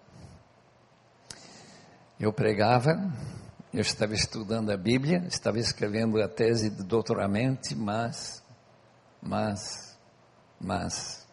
Eu 2.19 2.32
pregava, 2.32 3.12
eu 3.73 3.82
estava 3.82 4.13
estudando 4.13 4.69
a 4.69 4.78
Bíblia, 4.78 5.26
estava 5.28 5.58
escrevendo 5.58 6.21
a 6.21 6.28
tese 6.28 6.69
de 6.69 6.84
doutoramento, 6.84 7.76
mas, 7.76 8.43
mas, 9.21 9.97
mas, 10.62 11.28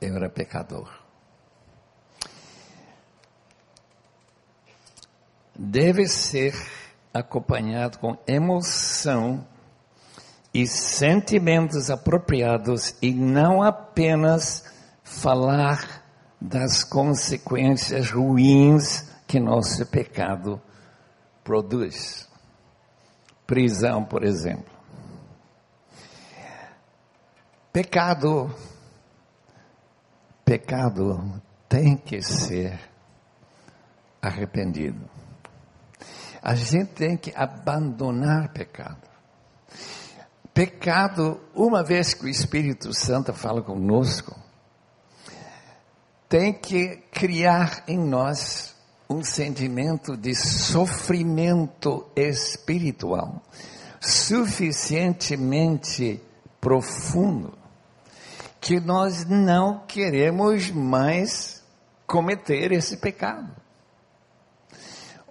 eu 0.00 0.16
era 0.16 0.30
pecador. 0.30 1.03
Deve 5.56 6.06
ser 6.06 6.54
acompanhado 7.12 7.98
com 7.98 8.16
emoção 8.26 9.46
e 10.52 10.66
sentimentos 10.66 11.90
apropriados 11.90 12.96
e 13.00 13.12
não 13.12 13.62
apenas 13.62 14.64
falar 15.02 16.04
das 16.40 16.84
consequências 16.84 18.10
ruins 18.10 19.10
que 19.26 19.40
nosso 19.40 19.86
pecado 19.86 20.60
produz. 21.42 22.28
Prisão, 23.46 24.04
por 24.04 24.24
exemplo. 24.24 24.72
Pecado, 27.72 28.54
pecado 30.44 31.42
tem 31.68 31.96
que 31.96 32.22
ser 32.22 32.78
arrependido. 34.22 35.13
A 36.46 36.54
gente 36.54 36.90
tem 36.90 37.16
que 37.16 37.32
abandonar 37.34 38.52
pecado. 38.52 39.08
Pecado, 40.52 41.40
uma 41.54 41.82
vez 41.82 42.12
que 42.12 42.26
o 42.26 42.28
Espírito 42.28 42.92
Santo 42.92 43.32
fala 43.32 43.62
conosco, 43.62 44.38
tem 46.28 46.52
que 46.52 46.98
criar 47.10 47.84
em 47.88 47.98
nós 47.98 48.76
um 49.08 49.24
sentimento 49.24 50.18
de 50.18 50.34
sofrimento 50.34 52.06
espiritual 52.14 53.42
suficientemente 53.98 56.20
profundo 56.60 57.56
que 58.60 58.78
nós 58.80 59.24
não 59.24 59.86
queremos 59.86 60.70
mais 60.70 61.64
cometer 62.06 62.70
esse 62.72 62.98
pecado 62.98 63.63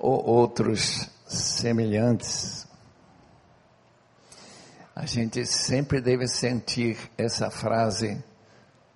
ou 0.04 0.22
outros 0.26 1.10
semelhantes 1.26 2.68
a 4.96 5.08
gente 5.08 5.44
sempre 5.46 6.00
deve 6.00 6.28
sentir 6.28 6.98
essa 7.18 7.50
frase, 7.50 8.24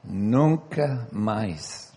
nunca 0.04 1.08
mais. 1.12 1.92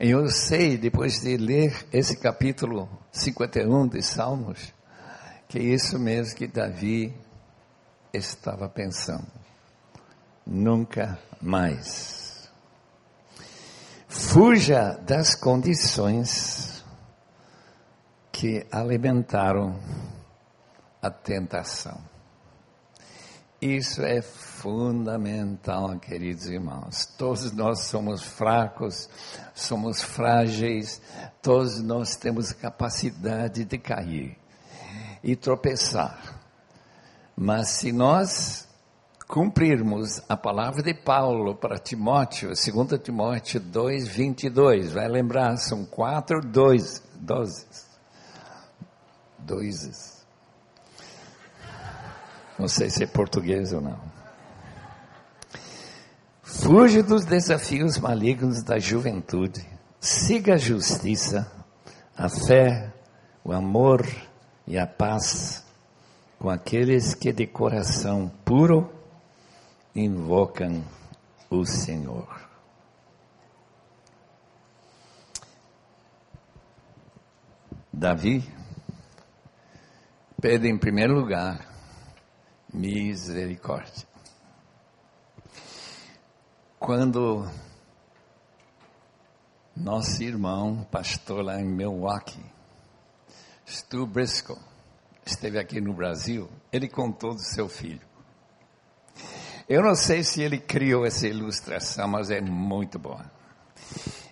Eu 0.00 0.28
sei, 0.28 0.78
depois 0.78 1.20
de 1.20 1.36
ler 1.36 1.86
esse 1.92 2.16
capítulo 2.16 2.88
51 3.12 3.88
de 3.88 4.02
Salmos, 4.02 4.72
que 5.48 5.58
é 5.58 5.62
isso 5.62 5.98
mesmo 5.98 6.36
que 6.36 6.46
Davi 6.46 7.14
estava 8.12 8.70
pensando. 8.70 9.26
Nunca 10.46 11.18
mais. 11.42 12.48
Fuja 14.08 14.98
das 15.06 15.34
condições 15.34 16.67
que 18.38 18.64
alimentaram 18.70 19.74
a 21.02 21.10
tentação. 21.10 21.98
Isso 23.60 24.00
é 24.00 24.22
fundamental, 24.22 25.98
queridos 25.98 26.46
irmãos. 26.46 27.04
Todos 27.18 27.50
nós 27.50 27.86
somos 27.86 28.22
fracos, 28.22 29.10
somos 29.56 30.00
frágeis, 30.00 31.02
todos 31.42 31.82
nós 31.82 32.14
temos 32.14 32.52
capacidade 32.52 33.64
de 33.64 33.76
cair 33.76 34.38
e 35.20 35.34
tropeçar. 35.34 36.40
Mas 37.36 37.70
se 37.70 37.90
nós 37.90 38.68
cumprirmos 39.26 40.22
a 40.28 40.36
palavra 40.36 40.80
de 40.80 40.94
Paulo 40.94 41.56
para 41.56 41.76
Timóteo, 41.76 42.50
2 42.50 43.02
Timóteo 43.02 43.58
2, 43.58 44.06
22, 44.06 44.92
vai 44.92 45.08
lembrar, 45.08 45.56
são 45.56 45.84
quatro 45.84 46.40
dois, 46.40 47.02
doses, 47.16 47.87
dois 49.38 50.24
Não 52.58 52.68
sei 52.68 52.90
se 52.90 53.04
é 53.04 53.06
português 53.06 53.72
ou 53.72 53.80
não. 53.80 53.98
Fuja 56.42 57.02
dos 57.02 57.24
desafios 57.24 57.98
malignos 57.98 58.62
da 58.62 58.78
juventude. 58.78 59.66
Siga 60.00 60.54
a 60.54 60.58
justiça, 60.58 61.50
a 62.16 62.28
fé, 62.28 62.92
o 63.44 63.52
amor 63.52 64.06
e 64.66 64.78
a 64.78 64.86
paz 64.86 65.64
com 66.38 66.48
aqueles 66.48 67.14
que 67.14 67.32
de 67.32 67.46
coração 67.46 68.30
puro 68.44 68.92
invocam 69.94 70.84
o 71.50 71.64
Senhor. 71.64 72.48
Davi 77.92 78.57
pede 80.40 80.68
em 80.68 80.78
primeiro 80.78 81.14
lugar 81.14 81.66
misericórdia. 82.72 84.06
Quando 86.78 87.50
nosso 89.74 90.22
irmão, 90.22 90.86
pastor 90.90 91.44
lá 91.44 91.60
em 91.60 91.64
Milwaukee, 91.64 92.44
Stu 93.66 94.06
Briscoe, 94.06 94.56
esteve 95.26 95.58
aqui 95.58 95.80
no 95.80 95.92
Brasil, 95.92 96.48
ele 96.70 96.88
contou 96.88 97.34
do 97.34 97.42
seu 97.42 97.68
filho. 97.68 98.06
Eu 99.68 99.82
não 99.82 99.96
sei 99.96 100.22
se 100.22 100.40
ele 100.40 100.58
criou 100.58 101.04
essa 101.04 101.26
ilustração, 101.26 102.06
mas 102.06 102.30
é 102.30 102.40
muito 102.40 102.98
boa. 102.98 103.30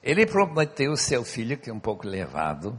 Ele 0.02 0.24
prometeu 0.24 0.92
ao 0.92 0.96
seu 0.96 1.24
filho, 1.24 1.58
que 1.58 1.68
é 1.68 1.74
um 1.74 1.80
pouco 1.80 2.06
levado, 2.06 2.78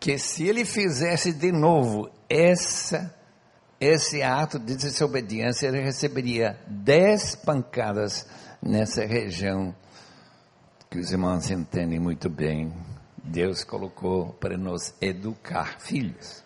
que 0.00 0.18
se 0.18 0.48
ele 0.48 0.64
fizesse 0.64 1.30
de 1.30 1.52
novo 1.52 2.10
essa, 2.26 3.14
esse 3.78 4.22
ato 4.22 4.58
de 4.58 4.74
desobediência, 4.74 5.66
ele 5.66 5.82
receberia 5.82 6.58
dez 6.66 7.36
pancadas 7.36 8.26
nessa 8.62 9.04
região 9.04 9.74
que 10.90 10.98
os 10.98 11.12
irmãos 11.12 11.50
entendem 11.50 12.00
muito 12.00 12.30
bem. 12.30 12.72
Deus 13.22 13.62
colocou 13.62 14.32
para 14.32 14.56
nos 14.56 14.94
educar 15.00 15.78
filhos. 15.78 16.42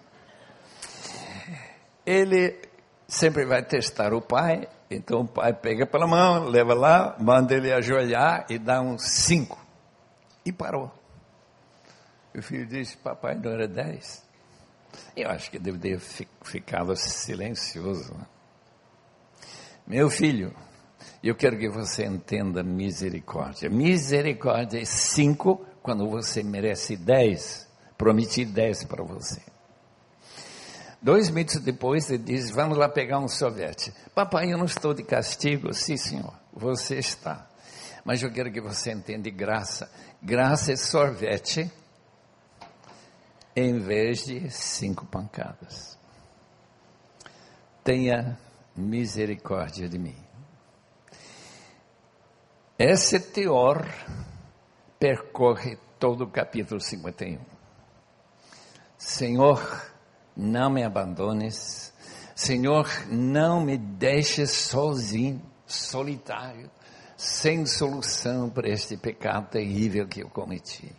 Ele 2.04 2.60
sempre 3.06 3.46
vai 3.46 3.62
testar 3.62 4.12
o 4.12 4.20
pai, 4.20 4.68
então 4.90 5.20
o 5.20 5.28
pai 5.28 5.54
pega 5.54 5.86
pela 5.86 6.06
mão, 6.06 6.44
leva 6.44 6.74
lá, 6.74 7.16
manda 7.20 7.54
ele 7.54 7.72
ajoelhar 7.72 8.46
e 8.50 8.58
dá 8.58 8.82
uns 8.82 9.02
cinco. 9.04 9.64
E 10.44 10.52
parou. 10.52 10.92
O 12.34 12.42
filho 12.42 12.66
disse: 12.66 12.96
Papai, 12.96 13.36
não 13.36 13.52
era 13.52 13.68
dez? 13.68 14.22
Eu 15.16 15.30
acho 15.30 15.50
que 15.50 15.58
deveria 15.58 15.98
ter 15.98 16.26
ficado 16.42 16.94
silencioso. 16.96 18.12
Né? 18.14 18.26
Meu 19.86 20.10
filho, 20.10 20.54
eu 21.22 21.34
quero 21.34 21.58
que 21.58 21.68
você 21.68 22.04
entenda 22.04 22.62
misericórdia. 22.62 23.70
Misericórdia 23.70 24.80
é 24.80 24.84
cinco 24.84 25.64
quando 25.82 26.08
você 26.08 26.42
merece 26.42 26.96
dez. 26.96 27.68
Prometi 27.96 28.44
dez 28.44 28.84
para 28.84 29.04
você. 29.04 29.40
Dois 31.00 31.30
minutos 31.30 31.60
depois, 31.60 32.10
ele 32.10 32.24
diz: 32.24 32.50
Vamos 32.50 32.76
lá 32.76 32.88
pegar 32.88 33.20
um 33.20 33.28
sorvete. 33.28 33.92
Papai, 34.12 34.52
eu 34.52 34.58
não 34.58 34.64
estou 34.64 34.92
de 34.92 35.04
castigo. 35.04 35.72
Sim, 35.72 35.96
senhor, 35.96 36.34
você 36.52 36.98
está. 36.98 37.48
Mas 38.04 38.22
eu 38.22 38.32
quero 38.32 38.50
que 38.50 38.60
você 38.60 38.90
entenda 38.90 39.30
graça. 39.30 39.90
Graça 40.20 40.72
é 40.72 40.76
sorvete 40.76 41.70
em 43.56 43.78
vez 43.78 44.24
de 44.24 44.50
cinco 44.50 45.06
pancadas. 45.06 45.98
Tenha 47.82 48.38
misericórdia 48.74 49.88
de 49.88 49.98
mim. 49.98 50.16
Esse 52.78 53.20
teor 53.20 53.86
percorre 54.98 55.78
todo 55.98 56.24
o 56.24 56.30
capítulo 56.30 56.80
51. 56.80 57.38
Senhor, 58.98 59.92
não 60.36 60.70
me 60.70 60.82
abandones. 60.82 61.92
Senhor, 62.34 62.88
não 63.08 63.60
me 63.60 63.78
deixes 63.78 64.50
sozinho, 64.50 65.40
solitário, 65.66 66.68
sem 67.16 67.64
solução 67.64 68.50
para 68.50 68.68
este 68.68 68.96
pecado 68.96 69.50
terrível 69.50 70.08
que 70.08 70.20
eu 70.20 70.28
cometi. 70.28 70.90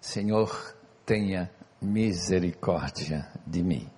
Senhor, 0.00 0.74
tenha 1.10 1.50
misericórdia 1.82 3.26
de 3.44 3.64
mim. 3.64 3.90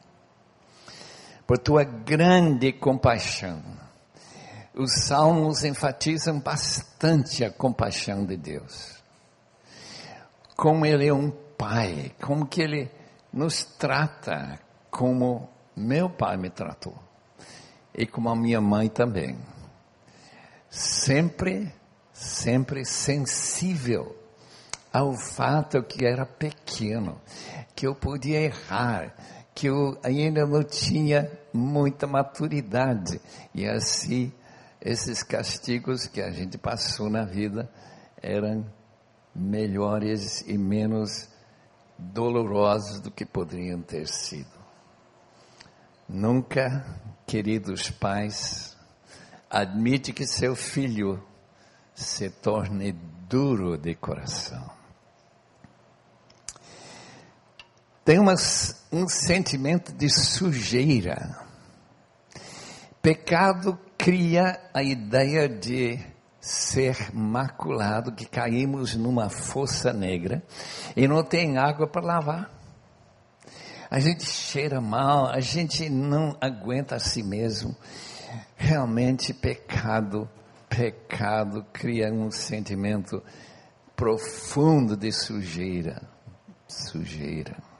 Por 1.47 1.59
tua 1.59 1.85
grande 1.85 2.73
compaixão, 2.73 3.63
os 4.75 4.95
salmos 5.05 5.63
enfatizam 5.63 6.41
bastante 6.41 7.45
a 7.45 7.51
compaixão 7.51 8.25
de 8.25 8.39
Deus. 8.39 9.03
Como 10.57 10.87
Ele 10.87 11.07
é 11.07 11.13
um 11.13 11.31
Pai, 11.31 12.13
como 12.19 12.47
que 12.47 12.63
Ele 12.63 12.91
nos 13.31 13.63
trata 13.63 14.59
como 14.91 15.51
meu 15.77 16.09
pai 16.09 16.37
me 16.39 16.49
tratou. 16.49 16.97
E 17.95 18.07
como 18.07 18.31
a 18.31 18.35
minha 18.35 18.61
mãe 18.61 18.89
também. 18.89 19.39
Sempre, 20.71 21.73
sempre 22.13 22.85
sensível 22.87 24.22
ao 24.93 25.15
fato 25.15 25.83
que 25.83 26.05
era 26.05 26.27
pequeno, 26.27 27.21
que 27.75 27.87
eu 27.87 27.95
podia 27.95 28.41
errar, 28.41 29.15
que 29.55 29.69
eu 29.69 29.99
ainda 30.03 30.47
não 30.47 30.63
tinha 30.63 31.31
muita 31.53 32.07
maturidade. 32.07 33.21
E 33.55 33.67
assim, 33.67 34.33
esses 34.81 35.23
castigos 35.23 36.07
que 36.07 36.21
a 36.21 36.31
gente 36.31 36.59
passou 36.59 37.09
na 37.09 37.25
vida 37.25 37.71
eram 38.21 38.67
melhores 39.35 40.43
e 40.43 40.59
menos 40.59 41.29
dolorosos 41.99 43.01
do 43.01 43.11
que 43.11 43.25
poderiam 43.25 43.81
ter 43.81 44.07
sido. 44.07 44.61
Nunca, 46.09 46.85
queridos 47.27 47.91
pais, 47.91 48.77
admite 49.49 50.13
que 50.13 50.27
seu 50.27 50.55
filho 50.55 51.23
se 51.95 52.29
torne 52.29 52.93
duro 53.29 53.79
de 53.79 53.95
coração. 53.95 54.82
Tem 58.05 58.19
umas, 58.19 58.85
um 58.93 59.09
sentimento 59.09 59.93
de 59.93 60.09
sujeira. 60.09 61.39
Pecado 63.01 63.79
cria 63.97 64.61
a 64.75 64.83
ideia 64.83 65.49
de 65.49 65.99
ser 66.41 67.15
maculado, 67.15 68.13
que 68.13 68.27
caímos 68.27 68.97
numa 68.97 69.29
fossa 69.29 69.93
negra 69.93 70.43
e 70.97 71.07
não 71.07 71.23
tem 71.23 71.57
água 71.57 71.87
para 71.87 72.05
lavar. 72.05 72.51
A 73.89 74.01
gente 74.01 74.25
cheira 74.25 74.81
mal, 74.81 75.27
a 75.27 75.39
gente 75.39 75.89
não 75.89 76.37
aguenta 76.41 76.97
a 76.97 76.99
si 76.99 77.23
mesmo. 77.23 77.77
Realmente, 78.57 79.33
pecado, 79.33 80.29
pecado 80.69 81.65
cria 81.73 82.13
um 82.13 82.31
sentimento 82.31 83.23
profundo 83.95 84.97
de 84.97 85.13
sujeira. 85.13 86.03
Sujeira. 86.67 87.72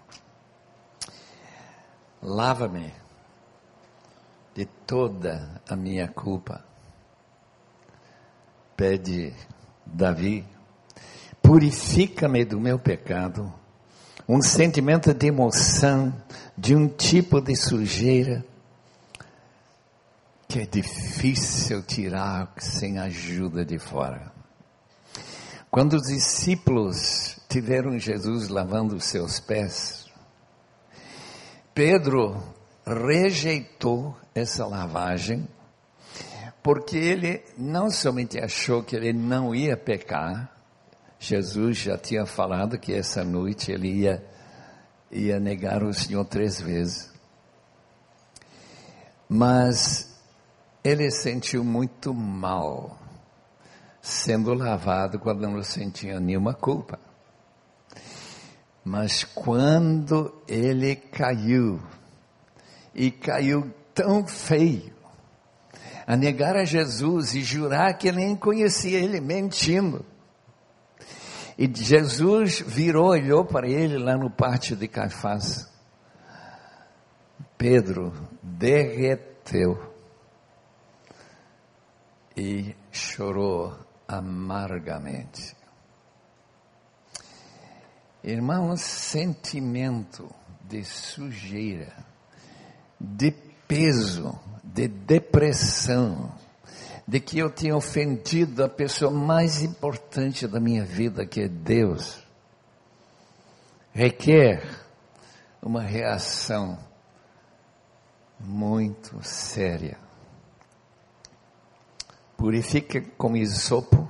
Lava-me 2.23 2.93
de 4.55 4.65
toda 4.87 5.61
a 5.69 5.75
minha 5.75 6.07
culpa. 6.07 6.65
Pede 8.77 9.35
Davi, 9.85 10.47
purifica-me 11.43 12.45
do 12.45 12.61
meu 12.61 12.79
pecado. 12.79 13.53
Um 14.29 14.41
sentimento 14.41 15.13
de 15.13 15.27
emoção, 15.27 16.15
de 16.57 16.77
um 16.77 16.89
tipo 16.89 17.41
de 17.41 17.57
sujeira 17.57 18.45
que 20.47 20.61
é 20.61 20.67
difícil 20.67 21.83
tirar 21.83 22.53
sem 22.59 22.99
ajuda 22.99 23.65
de 23.65 23.79
fora. 23.79 24.31
Quando 25.71 25.95
os 25.95 26.03
discípulos 26.03 27.39
tiveram 27.49 27.99
Jesus 27.99 28.49
lavando 28.49 28.95
os 28.95 29.05
seus 29.05 29.41
pés, 29.41 30.02
Pedro 31.75 32.43
rejeitou 32.87 34.17
essa 34.35 34.67
lavagem, 34.67 35.49
porque 36.63 36.97
ele 36.97 37.43
não 37.57 37.91
somente 37.91 38.39
achou 38.39 38.83
que 38.83 38.95
ele 38.95 39.13
não 39.13 39.55
ia 39.55 39.77
pecar, 39.77 40.53
Jesus 41.19 41.79
já 41.79 41.97
tinha 41.97 42.27
falado 42.27 42.79
que 42.79 42.93
essa 42.93 43.23
noite 43.23 43.71
ele 43.71 43.89
ia, 43.89 44.27
ia 45.11 45.39
negar 45.39 45.83
o 45.83 45.95
Senhor 45.95 46.25
três 46.25 46.61
vezes. 46.61 47.13
Mas 49.29 50.21
ele 50.83 51.11
sentiu 51.11 51.63
muito 51.63 52.13
mal 52.13 52.99
sendo 54.01 54.53
lavado 54.53 55.19
quando 55.21 55.49
não 55.49 55.63
sentia 55.63 56.19
nenhuma 56.19 56.53
culpa. 56.55 56.99
Mas 58.85 59.23
quando 59.23 60.43
ele 60.49 60.97
caiu, 60.97 61.81
e 62.95 63.11
caiu 63.11 63.73
tão 63.95 64.27
feio, 64.27 64.93
a 66.07 66.17
negar 66.17 66.57
a 66.57 66.65
Jesus 66.65 67.35
e 67.35 67.43
jurar 67.43 67.97
que 67.97 68.11
nem 68.11 68.35
conhecia 68.35 68.99
ele, 68.99 69.21
mentindo. 69.21 70.05
E 71.57 71.71
Jesus 71.73 72.61
virou, 72.61 73.11
olhou 73.11 73.45
para 73.45 73.69
ele 73.69 73.99
lá 73.99 74.17
no 74.17 74.31
pátio 74.31 74.75
de 74.75 74.89
Caifás. 74.89 75.71
Pedro 77.57 78.13
derreteu 78.43 79.93
e 82.37 82.75
chorou 82.91 83.79
amargamente. 84.09 85.62
Irmãos, 88.25 88.81
sentimento 88.81 90.31
de 90.69 90.85
sujeira, 90.85 91.93
de 93.01 93.33
peso, 93.67 94.39
de 94.63 94.87
depressão, 94.87 96.33
de 97.07 97.19
que 97.19 97.41
eu 97.41 97.51
tinha 97.51 97.77
ofendido 97.77 98.63
a 98.63 98.69
pessoa 98.69 99.11
mais 99.11 99.61
importante 99.61 100.47
da 100.47 100.61
minha 100.61 100.85
vida, 100.85 101.27
que 101.27 101.41
é 101.41 101.49
Deus, 101.49 102.23
requer 103.93 104.63
uma 105.61 105.83
reação 105.83 106.79
muito 108.39 109.21
séria. 109.25 109.99
Purifica 112.37 113.01
com 113.19 113.37
isopo, 113.37 114.09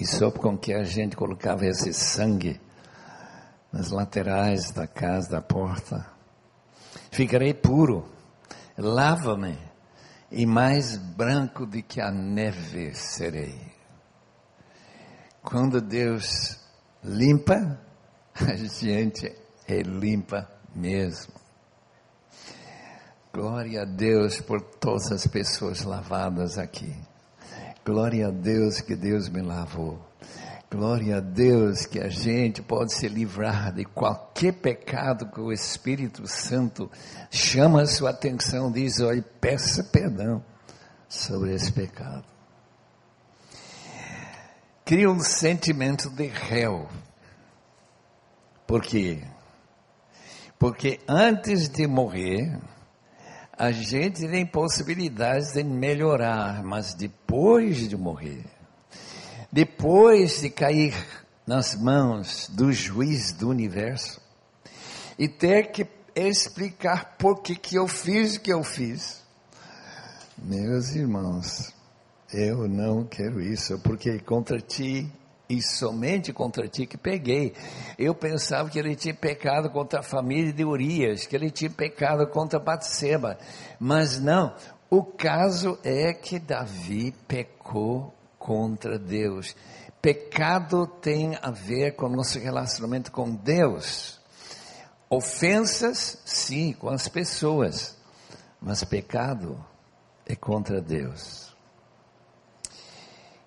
isopo 0.00 0.40
com 0.40 0.58
que 0.58 0.74
a 0.74 0.82
gente 0.82 1.14
colocava 1.14 1.64
esse 1.64 1.92
sangue 1.94 2.65
nas 3.72 3.90
laterais 3.90 4.70
da 4.70 4.86
casa, 4.86 5.30
da 5.30 5.42
porta. 5.42 6.06
Ficarei 7.10 7.54
puro, 7.54 8.08
lava-me, 8.76 9.58
e 10.30 10.44
mais 10.44 10.96
branco 10.96 11.66
do 11.66 11.82
que 11.82 12.00
a 12.00 12.10
neve 12.10 12.94
serei. 12.94 13.72
Quando 15.42 15.80
Deus 15.80 16.58
limpa, 17.02 17.80
a 18.34 18.56
gente 18.66 19.32
é 19.66 19.82
limpa 19.82 20.48
mesmo. 20.74 21.32
Glória 23.32 23.82
a 23.82 23.84
Deus 23.84 24.40
por 24.40 24.60
todas 24.60 25.12
as 25.12 25.26
pessoas 25.26 25.82
lavadas 25.82 26.58
aqui. 26.58 26.94
Glória 27.84 28.28
a 28.28 28.30
Deus 28.30 28.80
que 28.80 28.96
Deus 28.96 29.28
me 29.28 29.42
lavou. 29.42 30.05
Glória 30.68 31.18
a 31.18 31.20
Deus 31.20 31.86
que 31.86 32.00
a 32.00 32.08
gente 32.08 32.60
pode 32.60 32.92
se 32.92 33.08
livrar 33.08 33.72
de 33.72 33.84
qualquer 33.84 34.52
pecado 34.52 35.30
que 35.30 35.40
o 35.40 35.52
Espírito 35.52 36.26
Santo 36.26 36.90
chama 37.30 37.82
a 37.82 37.86
sua 37.86 38.10
atenção, 38.10 38.70
diz, 38.72 39.00
olha, 39.00 39.24
peça 39.40 39.84
perdão 39.84 40.44
sobre 41.08 41.54
esse 41.54 41.72
pecado. 41.72 42.24
Cria 44.84 45.08
um 45.08 45.20
sentimento 45.20 46.10
de 46.10 46.26
réu. 46.26 46.88
Por 48.66 48.82
quê? 48.82 49.22
Porque 50.58 50.98
antes 51.08 51.68
de 51.68 51.86
morrer, 51.86 52.58
a 53.56 53.70
gente 53.70 54.26
tem 54.28 54.44
possibilidades 54.44 55.52
de 55.52 55.62
melhorar, 55.62 56.64
mas 56.64 56.92
depois 56.92 57.88
de 57.88 57.96
morrer, 57.96 58.44
depois 59.56 60.42
de 60.42 60.50
cair 60.50 60.94
nas 61.46 61.74
mãos 61.74 62.46
do 62.50 62.70
juiz 62.70 63.32
do 63.32 63.48
universo 63.48 64.20
e 65.18 65.26
ter 65.26 65.70
que 65.70 65.86
explicar 66.14 67.16
por 67.16 67.40
que, 67.40 67.56
que 67.56 67.74
eu 67.74 67.88
fiz 67.88 68.36
o 68.36 68.40
que 68.42 68.52
eu 68.52 68.62
fiz. 68.62 69.22
Meus 70.36 70.94
irmãos, 70.94 71.72
eu 72.34 72.68
não 72.68 73.02
quero 73.06 73.40
isso, 73.40 73.78
porque 73.78 74.18
contra 74.18 74.60
ti 74.60 75.10
e 75.48 75.62
somente 75.62 76.34
contra 76.34 76.68
ti 76.68 76.84
que 76.84 76.98
peguei. 76.98 77.54
Eu 77.98 78.14
pensava 78.14 78.68
que 78.68 78.78
ele 78.78 78.94
tinha 78.94 79.14
pecado 79.14 79.70
contra 79.70 80.00
a 80.00 80.02
família 80.02 80.52
de 80.52 80.66
Urias, 80.66 81.24
que 81.24 81.34
ele 81.34 81.50
tinha 81.50 81.70
pecado 81.70 82.26
contra 82.26 82.60
Batseba, 82.60 83.38
mas 83.80 84.20
não. 84.20 84.54
O 84.90 85.02
caso 85.02 85.78
é 85.82 86.12
que 86.12 86.38
Davi 86.38 87.14
pecou 87.26 88.12
contra 88.46 88.96
Deus. 88.96 89.56
Pecado 90.00 90.86
tem 90.86 91.36
a 91.42 91.50
ver 91.50 91.96
com 91.96 92.06
o 92.06 92.16
nosso 92.16 92.38
relacionamento 92.38 93.10
com 93.10 93.34
Deus. 93.34 94.20
Ofensas, 95.10 96.22
sim, 96.24 96.72
com 96.72 96.88
as 96.88 97.08
pessoas, 97.08 97.96
mas 98.60 98.84
pecado 98.84 99.58
é 100.24 100.36
contra 100.36 100.80
Deus. 100.80 101.52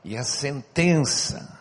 E 0.03 0.17
a 0.17 0.23
sentença 0.23 1.57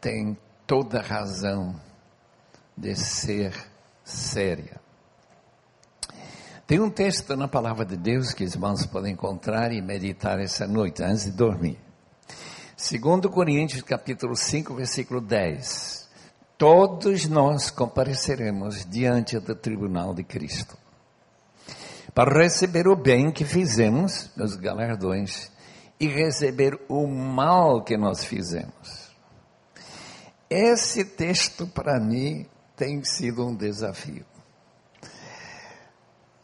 tem 0.00 0.38
toda 0.66 1.02
razão 1.02 1.78
de 2.74 2.94
ser 2.96 3.54
séria. 4.02 4.81
Tem 6.72 6.80
um 6.80 6.88
texto 6.88 7.36
na 7.36 7.46
palavra 7.46 7.84
de 7.84 7.98
Deus 7.98 8.32
que 8.32 8.44
os 8.44 8.54
irmãos 8.54 8.86
podem 8.86 9.12
encontrar 9.12 9.74
e 9.74 9.82
meditar 9.82 10.40
essa 10.40 10.66
noite, 10.66 11.02
antes 11.02 11.26
de 11.26 11.32
dormir. 11.32 11.78
Segundo 12.74 13.28
Coríntios 13.28 13.82
capítulo 13.82 14.34
5, 14.34 14.74
versículo 14.76 15.20
10. 15.20 16.08
Todos 16.56 17.28
nós 17.28 17.70
compareceremos 17.70 18.86
diante 18.86 19.38
do 19.38 19.54
tribunal 19.54 20.14
de 20.14 20.24
Cristo. 20.24 20.74
Para 22.14 22.42
receber 22.42 22.88
o 22.88 22.96
bem 22.96 23.30
que 23.30 23.44
fizemos, 23.44 24.30
os 24.34 24.56
galardões, 24.56 25.52
e 26.00 26.06
receber 26.06 26.80
o 26.88 27.06
mal 27.06 27.84
que 27.84 27.98
nós 27.98 28.24
fizemos. 28.24 29.12
Esse 30.48 31.04
texto 31.04 31.66
para 31.66 32.00
mim 32.00 32.46
tem 32.74 33.04
sido 33.04 33.46
um 33.46 33.54
desafio. 33.54 34.31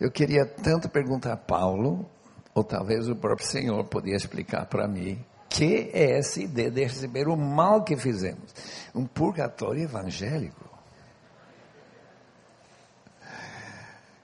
Eu 0.01 0.13
queria 0.13 0.47
tanto 0.47 0.89
perguntar 0.89 1.33
a 1.33 1.37
Paulo, 1.37 2.09
ou 2.55 2.63
talvez 2.63 3.09
o 3.09 3.17
próprio 3.17 3.45
Senhor 3.47 3.85
podia 3.85 4.15
explicar 4.15 4.67
para 4.67 4.87
mim, 4.87 5.19
que 5.49 5.91
é 5.93 6.19
essa 6.19 6.41
ideia 6.41 6.71
de 6.71 6.85
receber 6.85 7.27
o 7.27 7.37
mal 7.37 7.83
que 7.83 7.97
fizemos. 7.97 8.55
Um 8.95 9.05
purgatório 9.07 9.83
evangélico. 9.83 10.69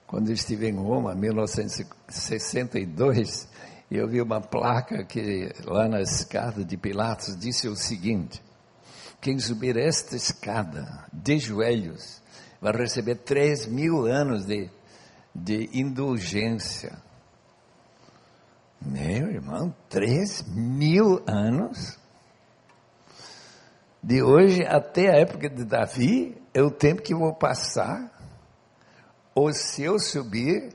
Quando 0.07 0.29
eu 0.29 0.35
estive 0.35 0.69
em 0.69 0.77
Roma, 0.77 1.13
em 1.13 1.17
1962, 1.17 3.49
eu 3.91 4.07
vi 4.07 4.21
uma 4.21 4.41
placa 4.41 5.03
que 5.05 5.51
lá 5.65 5.89
na 5.89 6.01
escada 6.01 6.65
de 6.65 6.77
Pilatos 6.77 7.37
disse 7.37 7.67
o 7.67 7.75
seguinte: 7.75 8.41
quem 9.21 9.41
subir 9.41 9.77
esta 9.77 10.15
escada 10.15 11.05
de 11.13 11.37
joelhos 11.39 12.23
vai 12.61 12.73
receber 12.73 13.17
três 13.17 13.67
mil 13.67 14.07
anos 14.07 14.47
de 14.47 14.71
de 15.35 15.69
indulgência. 15.73 16.97
Meu 18.81 19.31
irmão, 19.31 19.75
três 19.89 20.43
mil 20.47 21.23
anos? 21.27 21.99
De 24.03 24.23
hoje 24.23 24.63
até 24.65 25.09
a 25.11 25.19
época 25.21 25.49
de 25.49 25.65
Davi, 25.65 26.41
é 26.53 26.63
o 26.63 26.71
tempo 26.71 27.03
que 27.03 27.15
vou 27.15 27.35
passar. 27.35 28.13
Ou 29.35 29.53
se 29.53 29.83
eu 29.83 29.99
subir, 29.99 30.73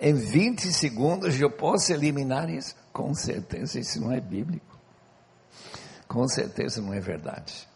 em 0.00 0.12
20 0.12 0.72
segundos 0.72 1.40
eu 1.40 1.50
posso 1.50 1.92
eliminar 1.92 2.50
isso? 2.50 2.74
Com 2.92 3.14
certeza 3.14 3.78
isso 3.78 4.00
não 4.00 4.12
é 4.12 4.20
bíblico. 4.20 4.78
Com 6.08 6.28
certeza 6.28 6.82
não 6.82 6.92
é 6.92 7.00
verdade. 7.00 7.66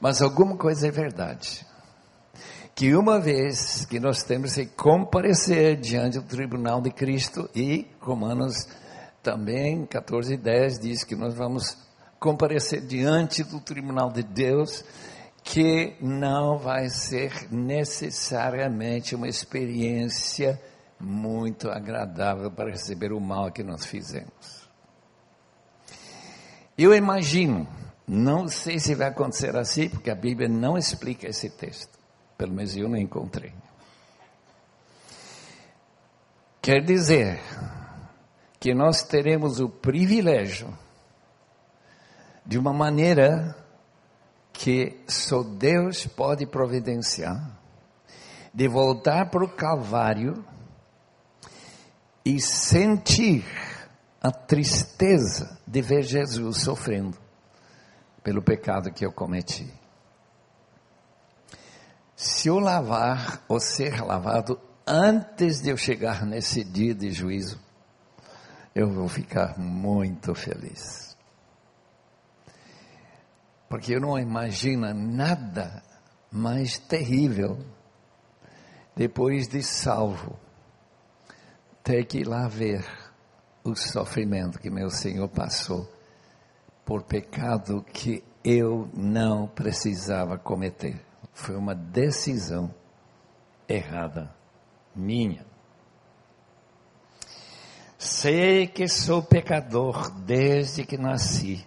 Mas 0.00 0.20
alguma 0.20 0.56
coisa 0.56 0.88
é 0.88 0.90
verdade 0.90 1.64
que 2.74 2.94
uma 2.94 3.20
vez 3.20 3.84
que 3.84 4.00
nós 4.00 4.22
temos 4.22 4.54
que 4.54 4.66
comparecer 4.66 5.76
diante 5.76 6.18
do 6.18 6.26
tribunal 6.26 6.80
de 6.80 6.90
Cristo 6.90 7.48
e 7.54 7.86
Romanos 8.00 8.66
também 9.22 9.84
14 9.84 10.34
e 10.34 10.36
10 10.36 10.78
diz 10.78 11.04
que 11.04 11.14
nós 11.14 11.34
vamos 11.34 11.76
comparecer 12.18 12.80
diante 12.80 13.44
do 13.44 13.60
tribunal 13.60 14.10
de 14.10 14.22
Deus 14.22 14.84
que 15.44 15.96
não 16.00 16.56
vai 16.56 16.88
ser 16.88 17.48
necessariamente 17.52 19.14
uma 19.14 19.28
experiência 19.28 20.60
muito 20.98 21.68
agradável 21.68 22.50
para 22.50 22.70
receber 22.70 23.12
o 23.12 23.20
mal 23.20 23.50
que 23.50 23.62
nós 23.62 23.84
fizemos. 23.84 24.62
Eu 26.78 26.94
imagino, 26.94 27.66
não 28.06 28.48
sei 28.48 28.78
se 28.78 28.94
vai 28.94 29.08
acontecer 29.08 29.54
assim, 29.56 29.88
porque 29.88 30.10
a 30.10 30.14
Bíblia 30.14 30.48
não 30.48 30.78
explica 30.78 31.28
esse 31.28 31.50
texto 31.50 32.01
pelo 32.42 32.54
menos 32.54 32.76
eu 32.76 32.88
não 32.88 32.98
encontrei. 32.98 33.54
Quer 36.60 36.82
dizer 36.82 37.40
que 38.58 38.74
nós 38.74 39.04
teremos 39.04 39.60
o 39.60 39.68
privilégio 39.68 40.76
de 42.44 42.58
uma 42.58 42.72
maneira 42.72 43.56
que 44.52 45.00
só 45.06 45.44
Deus 45.44 46.04
pode 46.04 46.44
providenciar, 46.44 47.60
de 48.52 48.66
voltar 48.66 49.30
para 49.30 49.44
o 49.44 49.54
Calvário 49.54 50.44
e 52.24 52.40
sentir 52.40 53.44
a 54.20 54.32
tristeza 54.32 55.60
de 55.64 55.80
ver 55.80 56.02
Jesus 56.02 56.62
sofrendo 56.62 57.16
pelo 58.24 58.42
pecado 58.42 58.92
que 58.92 59.06
eu 59.06 59.12
cometi. 59.12 59.81
Se 62.14 62.48
eu 62.48 62.58
lavar 62.58 63.44
ou 63.48 63.58
ser 63.58 64.02
lavado 64.02 64.60
antes 64.86 65.60
de 65.60 65.70
eu 65.70 65.76
chegar 65.76 66.24
nesse 66.24 66.62
dia 66.64 66.94
de 66.94 67.10
juízo, 67.10 67.60
eu 68.74 68.90
vou 68.90 69.08
ficar 69.08 69.58
muito 69.58 70.34
feliz. 70.34 71.16
Porque 73.68 73.94
eu 73.94 74.00
não 74.00 74.18
imagino 74.18 74.92
nada 74.92 75.82
mais 76.30 76.78
terrível 76.78 77.58
depois 78.94 79.48
de 79.48 79.62
salvo 79.62 80.38
ter 81.82 82.04
que 82.04 82.18
ir 82.18 82.28
lá 82.28 82.46
ver 82.46 82.84
o 83.64 83.74
sofrimento 83.74 84.58
que 84.58 84.70
meu 84.70 84.90
Senhor 84.90 85.28
passou 85.28 85.90
por 86.84 87.02
pecado 87.02 87.82
que 87.92 88.22
eu 88.44 88.88
não 88.94 89.46
precisava 89.46 90.36
cometer. 90.36 91.11
Foi 91.32 91.56
uma 91.56 91.74
decisão 91.74 92.72
errada 93.68 94.32
minha. 94.94 95.44
Sei 97.98 98.66
que 98.66 98.88
sou 98.88 99.22
pecador 99.22 100.10
desde 100.10 100.84
que 100.84 100.98
nasci, 100.98 101.64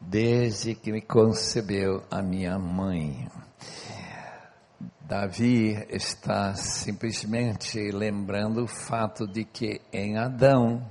desde 0.00 0.74
que 0.74 0.90
me 0.90 1.02
concebeu 1.02 2.02
a 2.10 2.22
minha 2.22 2.58
mãe. 2.58 3.28
Davi 5.00 5.86
está 5.88 6.54
simplesmente 6.54 7.78
lembrando 7.92 8.64
o 8.64 8.66
fato 8.66 9.26
de 9.26 9.44
que 9.44 9.80
em 9.92 10.18
Adão 10.18 10.84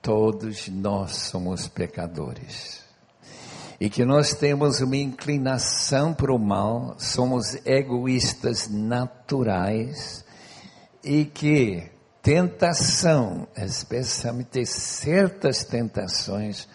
todos 0.00 0.68
nós 0.68 1.16
somos 1.16 1.68
pecadores. 1.68 2.87
E 3.80 3.88
que 3.88 4.04
nós 4.04 4.34
temos 4.34 4.80
uma 4.80 4.96
inclinação 4.96 6.12
para 6.12 6.34
o 6.34 6.38
mal, 6.38 6.96
somos 6.98 7.54
egoístas 7.64 8.68
naturais 8.68 10.24
e 11.04 11.24
que 11.24 11.88
tentação, 12.20 13.46
especialmente 13.56 14.66
certas 14.66 15.64
tentações, 15.64 16.68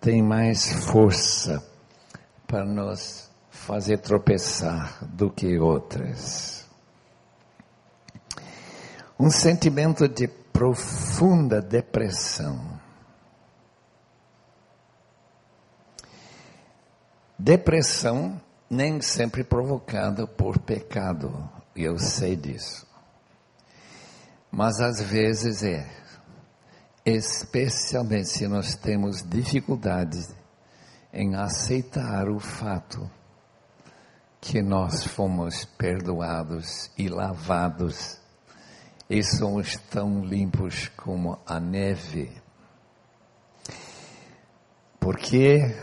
tem 0.00 0.22
mais 0.22 0.72
força 0.86 1.62
para 2.46 2.64
nos 2.64 3.28
fazer 3.50 3.98
tropeçar 3.98 5.04
do 5.04 5.30
que 5.30 5.58
outras. 5.58 6.66
Um 9.20 9.30
sentimento 9.30 10.08
de 10.08 10.26
profunda 10.26 11.60
depressão. 11.60 12.77
Depressão 17.38 18.40
nem 18.68 19.00
sempre 19.00 19.44
provocada 19.44 20.26
por 20.26 20.58
pecado, 20.58 21.48
e 21.74 21.84
eu 21.84 21.96
sei 21.96 22.34
disso. 22.34 22.84
Mas 24.50 24.80
às 24.80 25.00
vezes 25.00 25.62
é, 25.62 25.88
especialmente 27.06 28.28
se 28.28 28.48
nós 28.48 28.74
temos 28.74 29.22
dificuldades 29.22 30.34
em 31.12 31.36
aceitar 31.36 32.28
o 32.28 32.40
fato 32.40 33.08
que 34.40 34.60
nós 34.60 35.04
fomos 35.04 35.64
perdoados 35.64 36.90
e 36.98 37.08
lavados 37.08 38.18
e 39.08 39.22
somos 39.22 39.76
tão 39.90 40.24
limpos 40.24 40.88
como 40.96 41.38
a 41.46 41.58
neve. 41.60 42.30
Por 45.00 45.16
quê? 45.16 45.74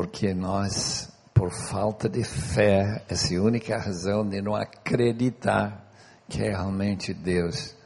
Porque 0.00 0.32
nós, 0.32 1.12
por 1.34 1.50
falta 1.50 2.08
de 2.08 2.24
fé, 2.24 3.04
essa 3.06 3.34
é 3.34 3.36
a 3.36 3.42
única 3.42 3.76
razão 3.76 4.26
de 4.26 4.40
não 4.40 4.56
acreditar 4.56 5.92
que 6.26 6.38
realmente 6.38 7.12
Deus 7.12 7.76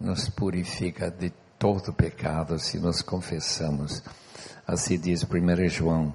nos 0.00 0.28
purifica 0.28 1.08
de 1.08 1.32
todo 1.60 1.92
pecado 1.92 2.58
se 2.58 2.80
nos 2.80 3.00
confessamos. 3.00 4.02
Assim 4.66 4.98
diz 4.98 5.22
1 5.22 5.68
João, 5.68 6.12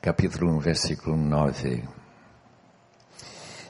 capítulo 0.00 0.50
1, 0.56 0.58
versículo 0.58 1.16
9. 1.16 1.84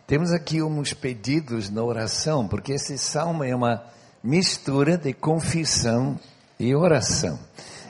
Temos 0.06 0.32
aqui 0.32 0.62
uns 0.62 0.94
pedidos 0.94 1.68
na 1.68 1.82
oração, 1.82 2.48
porque 2.48 2.72
esse 2.72 2.96
salmo 2.96 3.44
é 3.44 3.54
uma 3.54 3.84
mistura 4.24 4.96
de 4.96 5.12
confissão 5.12 6.18
e 6.58 6.74
oração. 6.74 7.38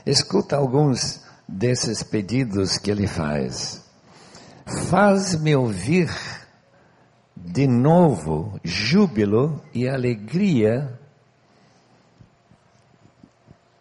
Escuta 0.05 0.57
alguns 0.57 1.23
desses 1.49 2.03
pedidos 2.03 2.79
que 2.79 2.91
ele 2.91 3.07
faz. 3.07 3.85
Faz-me 4.89 5.55
ouvir 5.57 6.11
de 7.37 7.67
novo 7.67 8.61
júbilo 8.63 9.63
e 9.75 9.89
alegria 9.89 10.99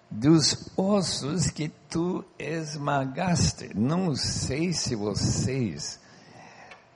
dos 0.09 0.69
ossos 0.75 1.49
que 1.49 1.69
tu 1.89 2.25
esmagaste. 2.37 3.71
Não 3.75 4.15
sei 4.15 4.73
se 4.73 4.95
vocês 4.95 5.99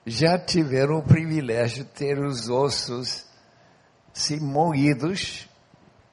já 0.05 0.37
tiveram 0.37 0.97
o 0.99 1.03
privilégio 1.03 1.83
de 1.83 1.89
ter 1.91 2.19
os 2.19 2.49
ossos 2.49 3.25
se 4.13 4.39
moídos 4.39 5.49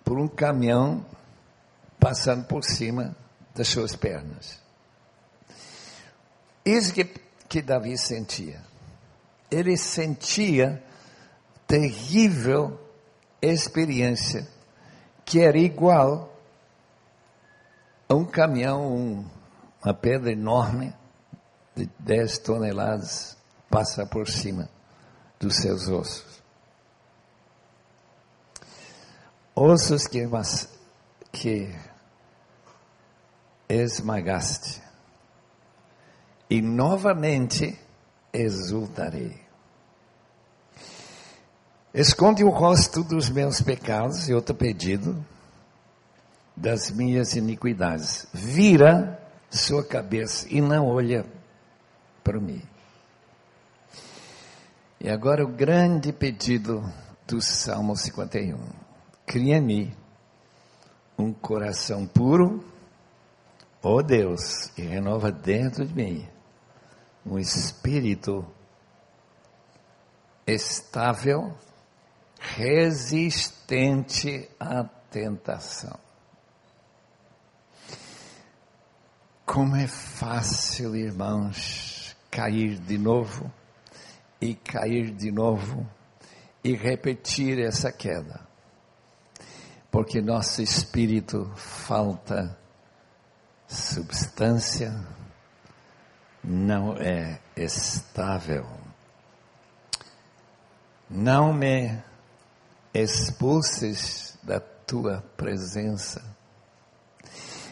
por 0.04 0.18
um 0.18 0.28
caminhão 0.28 1.04
passando 1.98 2.44
por 2.44 2.64
cima 2.64 3.14
das 3.54 3.68
suas 3.68 3.94
pernas. 3.96 4.60
Isso 6.64 6.92
que, 6.94 7.04
que 7.48 7.60
Davi 7.60 7.98
sentia 7.98 8.72
ele 9.52 9.76
sentia 9.76 10.82
terrível 11.66 12.80
experiência 13.40 14.48
que 15.24 15.40
era 15.40 15.58
igual 15.58 16.32
a 18.08 18.14
um 18.14 18.24
caminhão, 18.24 18.94
um, 18.94 19.30
uma 19.84 19.94
pedra 19.94 20.32
enorme 20.32 20.94
de 21.76 21.88
10 21.98 22.38
toneladas 22.38 23.36
passar 23.70 24.06
por 24.06 24.28
cima 24.28 24.68
dos 25.38 25.56
seus 25.56 25.88
ossos. 25.88 26.42
Ossos 29.54 30.06
que, 30.06 30.26
que 31.30 31.74
esmagaste. 33.72 34.82
E 36.50 36.60
novamente 36.60 37.78
exultarei. 38.32 39.40
Esconde 41.94 42.44
o 42.44 42.50
rosto 42.50 43.02
dos 43.02 43.30
meus 43.30 43.60
pecados, 43.60 44.28
e 44.28 44.34
outro 44.34 44.54
pedido, 44.54 45.24
das 46.56 46.90
minhas 46.90 47.34
iniquidades. 47.34 48.26
Vira 48.32 49.18
sua 49.50 49.84
cabeça 49.84 50.46
e 50.50 50.60
não 50.60 50.86
olha 50.86 51.24
para 52.22 52.40
mim. 52.40 52.62
E 55.00 55.08
agora 55.08 55.44
o 55.44 55.48
grande 55.48 56.12
pedido 56.12 56.82
do 57.26 57.40
Salmo 57.40 57.96
51. 57.96 58.58
Cria 59.26 59.56
em 59.56 59.60
mim 59.60 59.96
um 61.18 61.32
coração 61.32 62.06
puro, 62.06 62.64
ó 63.82 63.96
oh 63.96 64.02
Deus, 64.02 64.70
e 64.78 64.82
renova 64.82 65.32
dentro 65.32 65.84
de 65.84 65.94
mim 65.94 66.28
um 67.24 67.38
espírito 67.38 68.44
estável 70.46 71.56
resistente 72.38 74.48
à 74.58 74.84
tentação. 75.10 75.98
Como 79.46 79.76
é 79.76 79.86
fácil, 79.86 80.96
irmãos, 80.96 82.16
cair 82.30 82.78
de 82.78 82.98
novo 82.98 83.52
e 84.40 84.54
cair 84.54 85.10
de 85.10 85.30
novo 85.30 85.86
e 86.64 86.74
repetir 86.74 87.58
essa 87.58 87.92
queda. 87.92 88.40
Porque 89.90 90.22
nosso 90.22 90.62
espírito 90.62 91.52
falta 91.54 92.58
substância, 93.72 94.94
não 96.42 96.94
é 96.96 97.40
estável. 97.56 98.66
Não 101.08 101.52
me 101.52 102.02
expulses 102.94 104.38
da 104.42 104.60
tua 104.60 105.22
presença. 105.36 106.22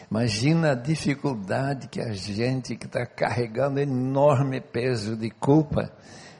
Imagina 0.09 0.71
a 0.71 0.75
dificuldade 0.75 1.87
que 1.87 2.01
a 2.01 2.11
gente 2.11 2.75
que 2.75 2.85
está 2.85 3.05
carregando 3.05 3.79
enorme 3.79 4.59
peso 4.59 5.15
de 5.15 5.29
culpa 5.29 5.91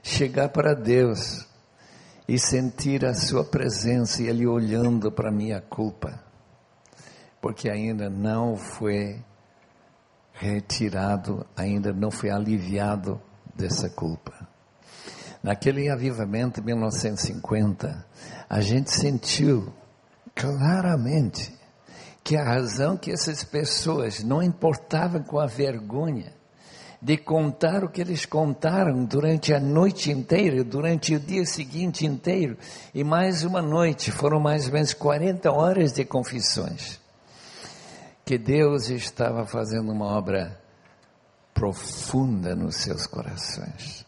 chegar 0.04 0.50
para 0.50 0.74
Deus 0.74 1.48
e 2.28 2.38
sentir 2.38 3.06
a 3.06 3.14
Sua 3.14 3.44
presença 3.44 4.22
e 4.22 4.28
Ele 4.28 4.46
olhando 4.46 5.12
para 5.12 5.30
a 5.30 5.34
minha 5.34 5.62
culpa, 5.62 6.22
porque 7.42 7.70
ainda 7.70 8.10
não 8.10 8.56
foi 8.58 9.24
retirado, 10.42 11.46
ainda 11.56 11.94
não 11.94 12.10
foi 12.10 12.32
aliviado 12.32 13.22
dessa 13.56 13.90
culpa. 13.90 14.34
Naquele 15.44 15.90
avivamento 15.90 16.60
de 16.60 16.66
1950, 16.66 18.06
a 18.50 18.62
gente 18.62 18.92
sentiu 18.92 19.72
claramente 20.34 21.54
que 22.24 22.36
a 22.36 22.44
razão 22.44 22.98
que 22.98 23.12
essas 23.12 23.44
pessoas 23.44 24.24
não 24.24 24.42
importavam 24.42 25.22
com 25.22 25.40
a 25.40 25.46
vergonha 25.46 26.34
de 27.02 27.18
contar 27.18 27.84
o 27.84 27.90
que 27.90 28.02
eles 28.02 28.26
contaram 28.28 29.04
durante 29.06 29.54
a 29.54 29.60
noite 29.60 30.12
inteira, 30.12 30.64
durante 30.64 31.16
o 31.16 31.20
dia 31.20 31.46
seguinte 31.46 32.06
inteiro, 32.06 32.58
e 32.94 33.04
mais 33.04 33.44
uma 33.44 33.62
noite, 33.62 34.12
foram 34.12 34.40
mais 34.40 34.68
ou 34.68 34.74
menos 34.74 34.94
40 34.94 35.52
horas 35.52 35.94
de 35.94 36.06
confissões. 36.06 37.01
Que 38.26 38.38
Deus 38.38 38.90
estava 38.90 39.46
fazendo 39.46 39.92
uma 39.92 40.06
obra 40.06 40.62
profunda 41.54 42.56
nos 42.56 42.78
seus 42.78 43.06
corações. 43.06 44.06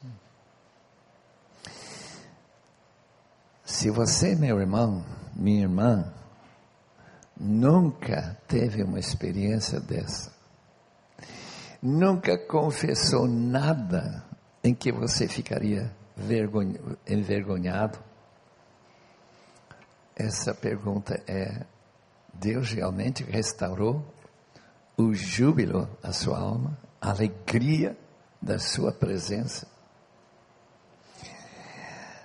Se 3.64 3.90
você, 3.90 4.36
meu 4.36 4.60
irmão, 4.60 5.04
minha 5.36 5.62
irmã, 5.62 6.14
nunca 7.38 8.38
teve 8.48 8.84
uma 8.84 9.00
experiência 9.00 9.80
dessa, 9.80 10.32
nunca 11.82 12.38
confessou 12.38 13.28
nada 13.28 14.24
em 14.64 14.74
que 14.74 14.92
você 14.92 15.28
ficaria 15.28 15.92
envergonhado, 17.08 18.00
essa 20.16 20.54
pergunta 20.54 21.22
é: 21.28 21.66
Deus 22.34 22.72
realmente 22.72 23.24
restaurou 23.24 24.04
o 24.98 25.14
júbilo 25.14 25.90
à 26.02 26.12
sua 26.12 26.40
alma, 26.40 26.78
a 27.02 27.12
alegria 27.12 27.98
da 28.42 28.60
sua 28.60 28.92
presença? 28.92 29.68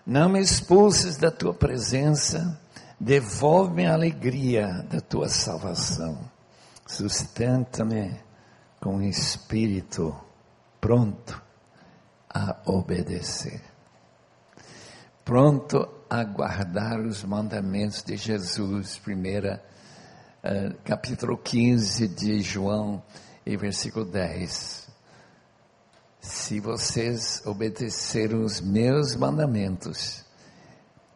Não 0.07 0.29
me 0.29 0.41
expulses 0.41 1.19
da 1.19 1.31
tua 1.31 1.53
presença, 1.53 2.59
devolve-me 2.99 3.87
a 3.87 3.93
alegria 3.93 4.83
da 4.91 5.01
tua 5.01 5.29
salvação. 5.29 6.19
Sustenta-me 6.87 8.19
com 8.81 8.97
o 8.97 9.03
espírito 9.03 10.17
pronto 10.81 11.43
a 12.29 12.57
obedecer. 12.65 13.63
Pronto 15.25 15.87
a 16.09 16.25
guardar 16.25 17.01
os 17.01 17.23
mandamentos 17.23 18.03
de 18.03 18.17
Jesus. 18.17 18.99
Primeira, 18.99 19.63
uh, 20.45 20.75
capítulo 20.85 21.37
15 21.37 22.09
de 22.09 22.41
João 22.41 23.03
e 23.45 23.57
versículo 23.57 24.05
10 24.05 24.89
se 26.21 26.61
vocês 26.61 27.43
obedecerem 27.47 28.43
os 28.43 28.61
meus 28.61 29.17
mandamentos, 29.17 30.25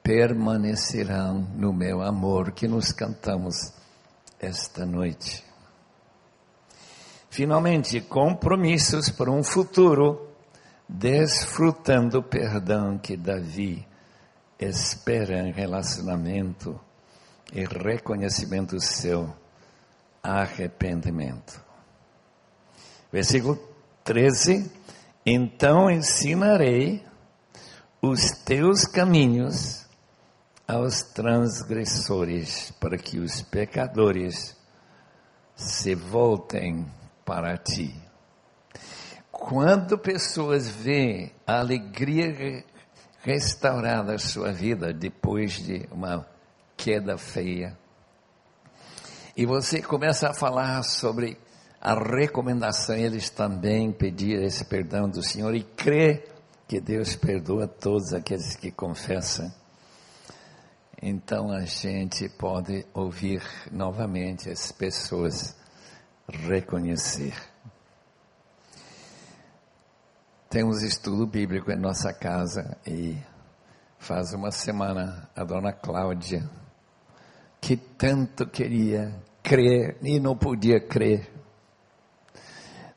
permanecerão 0.02 1.46
no 1.54 1.72
meu 1.72 2.02
amor 2.02 2.52
que 2.52 2.66
nos 2.66 2.92
cantamos 2.92 3.72
esta 4.40 4.86
noite. 4.86 5.44
Finalmente, 7.30 8.00
compromissos 8.00 9.10
para 9.10 9.30
um 9.30 9.42
futuro, 9.42 10.28
desfrutando 10.88 12.18
o 12.18 12.22
perdão 12.22 12.98
que 12.98 13.16
Davi 13.16 13.86
espera 14.58 15.40
em 15.46 15.52
relacionamento 15.52 16.80
e 17.52 17.64
reconhecimento 17.64 18.80
seu 18.80 19.34
arrependimento. 20.22 21.60
Versículo 23.12 23.56
13 24.04 24.70
então 25.24 25.88
ensinarei 25.88 27.04
os 28.00 28.32
teus 28.44 28.84
caminhos 28.84 29.86
aos 30.66 31.02
transgressores, 31.02 32.72
para 32.80 32.98
que 32.98 33.20
os 33.20 33.42
pecadores 33.42 34.56
se 35.54 35.94
voltem 35.94 36.86
para 37.24 37.56
ti. 37.56 37.94
Quando 39.30 39.96
pessoas 39.96 40.68
veem 40.68 41.32
a 41.46 41.60
alegria 41.60 42.64
restaurada 43.20 44.12
na 44.12 44.18
sua 44.18 44.52
vida 44.52 44.92
depois 44.92 45.52
de 45.52 45.86
uma 45.92 46.26
queda 46.82 47.16
feia, 47.16 47.78
e 49.36 49.46
você 49.46 49.80
começa 49.80 50.30
a 50.30 50.34
falar 50.34 50.82
sobre 50.82 51.38
a 51.80 51.94
recomendação 51.94 52.96
eles 52.96 53.30
também 53.30 53.92
pedir 53.92 54.42
esse 54.42 54.64
perdão 54.64 55.08
do 55.08 55.22
Senhor 55.22 55.54
e 55.54 55.62
crer 55.62 56.28
que 56.66 56.80
Deus 56.80 57.14
perdoa 57.14 57.68
todos 57.68 58.12
aqueles 58.12 58.56
que 58.56 58.72
confessam. 58.72 59.48
Então 61.00 61.52
a 61.52 61.60
gente 61.60 62.28
pode 62.30 62.84
ouvir 62.92 63.40
novamente 63.70 64.50
as 64.50 64.72
pessoas 64.72 65.56
reconhecer. 66.28 67.34
Temos 70.50 70.82
estudo 70.82 71.28
bíblico 71.28 71.70
em 71.70 71.78
nossa 71.78 72.12
casa 72.12 72.76
e 72.84 73.16
faz 74.00 74.34
uma 74.34 74.50
semana 74.50 75.30
a 75.34 75.44
dona 75.44 75.72
Cláudia, 75.72 76.50
que 77.62 77.76
tanto 77.76 78.44
queria 78.44 79.14
crer 79.40 79.96
e 80.02 80.18
não 80.18 80.36
podia 80.36 80.80
crer, 80.80 81.30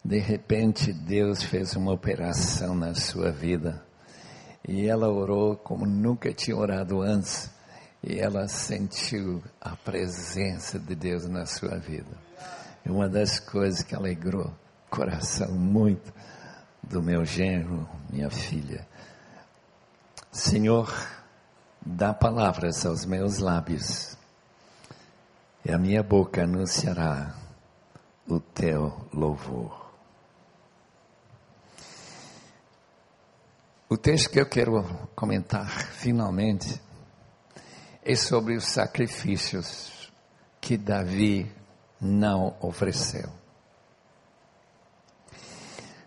de 0.03 0.19
repente, 0.19 0.91
Deus 0.91 1.43
fez 1.43 1.75
uma 1.75 1.91
operação 1.91 2.75
na 2.75 2.93
sua 2.93 3.31
vida. 3.31 3.83
E 4.67 4.87
ela 4.87 5.07
orou 5.09 5.55
como 5.55 5.85
nunca 5.85 6.31
tinha 6.31 6.57
orado 6.57 7.01
antes. 7.01 7.49
E 8.03 8.19
ela 8.19 8.47
sentiu 8.47 9.41
a 9.59 9.75
presença 9.75 10.77
de 10.77 10.93
Deus 10.93 11.27
na 11.27 11.45
sua 11.45 11.77
vida. 11.79 12.17
E 12.85 12.89
uma 12.89 13.09
das 13.09 13.39
coisas 13.39 13.81
que 13.81 13.95
alegrou 13.95 14.45
o 14.47 14.89
coração 14.95 15.51
muito 15.53 16.13
do 16.83 17.01
meu 17.01 17.25
genro, 17.25 17.89
minha 18.11 18.29
filha. 18.29 18.87
Senhor, 20.31 20.91
dá 21.83 22.13
palavras 22.13 22.85
aos 22.85 23.05
meus 23.05 23.39
lábios, 23.39 24.15
e 25.65 25.71
a 25.71 25.79
minha 25.79 26.03
boca 26.03 26.43
anunciará 26.43 27.35
o 28.27 28.39
teu 28.39 29.07
louvor. 29.11 29.91
O 33.89 33.97
texto 33.97 34.29
que 34.29 34.39
eu 34.39 34.45
quero 34.45 34.83
comentar 35.15 35.67
finalmente 35.67 36.79
é 38.03 38.15
sobre 38.15 38.55
os 38.55 38.67
sacrifícios 38.67 40.11
que 40.61 40.77
Davi 40.77 41.51
não 41.99 42.55
ofereceu. 42.61 43.29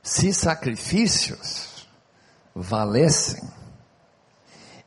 Se 0.03 0.33
sacrifícios 0.33 1.89
valessem, 2.55 3.43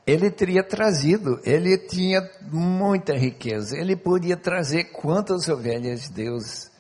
ele 0.06 0.32
teria 0.32 0.64
trazido, 0.64 1.40
ele 1.44 1.78
tinha 1.78 2.22
muita 2.52 3.14
riqueza, 3.14 3.78
ele 3.78 3.96
podia 3.96 4.36
trazer 4.36 4.86
quantas 4.86 5.48
ovelhas 5.48 6.10
Deus 6.10 6.72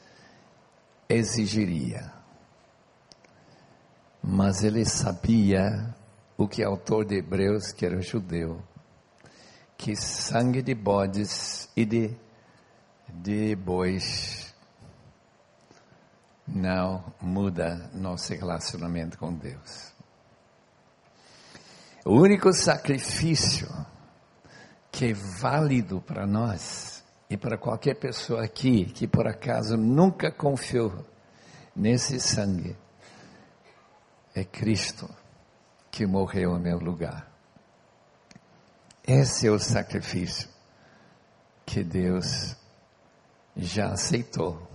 exigiria. 1.07 2.11
Mas 4.23 4.63
ele 4.63 4.85
sabia 4.85 5.95
o 6.37 6.47
que 6.47 6.61
é 6.61 6.65
autor 6.65 7.05
de 7.05 7.17
Hebreus, 7.17 7.71
que 7.71 7.85
era 7.85 8.01
judeu, 8.01 8.61
que 9.77 9.95
sangue 9.95 10.61
de 10.61 10.73
bodes 10.73 11.69
e 11.75 11.85
de, 11.85 12.15
de 13.07 13.55
bois 13.55 14.51
não 16.47 17.03
muda 17.21 17.89
nosso 17.93 18.33
relacionamento 18.33 19.17
com 19.17 19.33
Deus. 19.33 19.93
O 22.03 22.15
único 22.15 22.51
sacrifício 22.51 23.69
que 24.91 25.11
é 25.11 25.13
válido 25.13 26.01
para 26.01 26.25
nós 26.25 27.03
e 27.29 27.37
para 27.37 27.57
qualquer 27.57 27.95
pessoa 27.95 28.43
aqui 28.43 28.85
que 28.85 29.07
por 29.07 29.27
acaso 29.27 29.77
nunca 29.77 30.31
confiou 30.31 31.05
nesse 31.75 32.19
sangue 32.19 32.75
é 34.33 34.43
Cristo 34.43 35.07
que 35.91 36.07
morreu 36.07 36.57
em 36.57 36.61
meu 36.61 36.79
lugar. 36.79 37.31
Esse 39.07 39.47
é 39.47 39.51
o 39.51 39.59
sacrifício 39.59 40.49
que 41.65 41.83
Deus 41.83 42.55
já 43.55 43.91
aceitou 43.91 44.67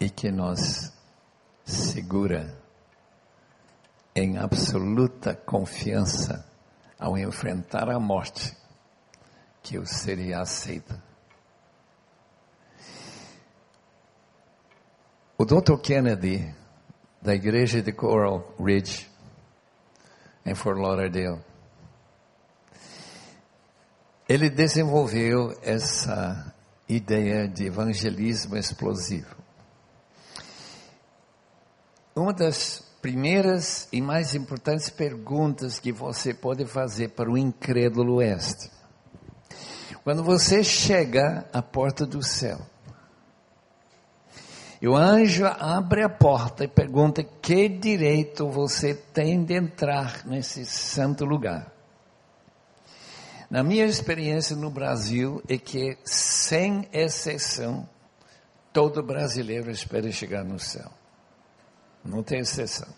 e 0.00 0.08
que 0.08 0.30
nos 0.30 0.92
segura 1.64 2.61
em 4.14 4.38
absoluta 4.38 5.34
confiança 5.34 6.46
ao 6.98 7.16
enfrentar 7.18 7.88
a 7.88 7.98
morte, 7.98 8.56
que 9.62 9.76
eu 9.76 9.86
seria 9.86 10.40
aceito. 10.40 10.94
O 15.38 15.44
Dr. 15.44 15.78
Kennedy, 15.82 16.54
da 17.20 17.34
igreja 17.34 17.82
de 17.82 17.92
Coral 17.92 18.54
Ridge, 18.60 19.10
em 20.44 20.54
Fort 20.54 20.78
Lauderdale, 20.78 21.40
ele 24.28 24.48
desenvolveu 24.50 25.56
essa 25.62 26.54
ideia 26.88 27.48
de 27.48 27.66
evangelismo 27.66 28.56
explosivo. 28.56 29.36
Uma 32.14 32.32
das 32.32 32.91
primeiras 33.02 33.88
e 33.92 34.00
mais 34.00 34.32
importantes 34.32 34.88
perguntas 34.88 35.80
que 35.80 35.90
você 35.90 36.32
pode 36.32 36.64
fazer 36.64 37.08
para 37.08 37.28
o 37.28 37.36
incrédulo 37.36 38.22
esta. 38.22 38.70
Quando 40.04 40.22
você 40.22 40.62
chega 40.62 41.44
à 41.52 41.60
porta 41.60 42.06
do 42.06 42.22
céu, 42.22 42.60
e 44.80 44.88
o 44.88 44.96
anjo 44.96 45.44
abre 45.46 46.02
a 46.02 46.08
porta 46.08 46.64
e 46.64 46.68
pergunta 46.68 47.22
que 47.22 47.68
direito 47.68 48.48
você 48.48 48.94
tem 48.94 49.44
de 49.44 49.54
entrar 49.54 50.24
nesse 50.24 50.64
santo 50.64 51.24
lugar. 51.24 51.72
Na 53.48 53.62
minha 53.62 53.84
experiência 53.84 54.56
no 54.56 54.70
Brasil 54.70 55.42
é 55.48 55.58
que, 55.58 55.98
sem 56.04 56.88
exceção, 56.92 57.88
todo 58.72 59.02
brasileiro 59.02 59.70
espera 59.70 60.10
chegar 60.10 60.42
no 60.42 60.58
céu. 60.58 60.90
Não 62.04 62.22
tem 62.22 62.40
exceção. 62.40 62.88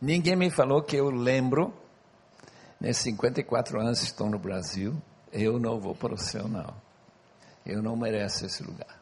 Ninguém 0.00 0.36
me 0.36 0.50
falou 0.50 0.82
que 0.82 0.96
eu 0.96 1.10
lembro, 1.10 1.72
nesses 2.80 3.04
54 3.04 3.80
anos 3.80 4.00
que 4.00 4.06
estou 4.06 4.28
no 4.28 4.38
Brasil, 4.38 4.94
eu 5.32 5.58
não 5.58 5.78
vou 5.80 5.94
para 5.94 6.14
o 6.14 6.18
céu, 6.18 6.48
não. 6.48 6.74
Eu 7.64 7.82
não 7.82 7.96
mereço 7.96 8.46
esse 8.46 8.62
lugar. 8.62 9.00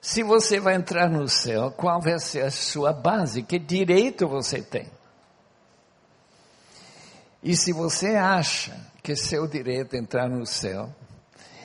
Se 0.00 0.22
você 0.22 0.60
vai 0.60 0.74
entrar 0.74 1.08
no 1.08 1.26
céu, 1.26 1.70
qual 1.70 2.00
vai 2.00 2.18
ser 2.18 2.42
a 2.42 2.50
sua 2.50 2.92
base? 2.92 3.42
Que 3.42 3.58
direito 3.58 4.28
você 4.28 4.60
tem? 4.60 4.86
E 7.42 7.56
se 7.56 7.72
você 7.72 8.16
acha 8.16 8.78
que 9.02 9.16
seu 9.16 9.46
direito 9.46 9.94
é 9.94 9.98
entrar 9.98 10.28
no 10.28 10.46
céu 10.46 10.94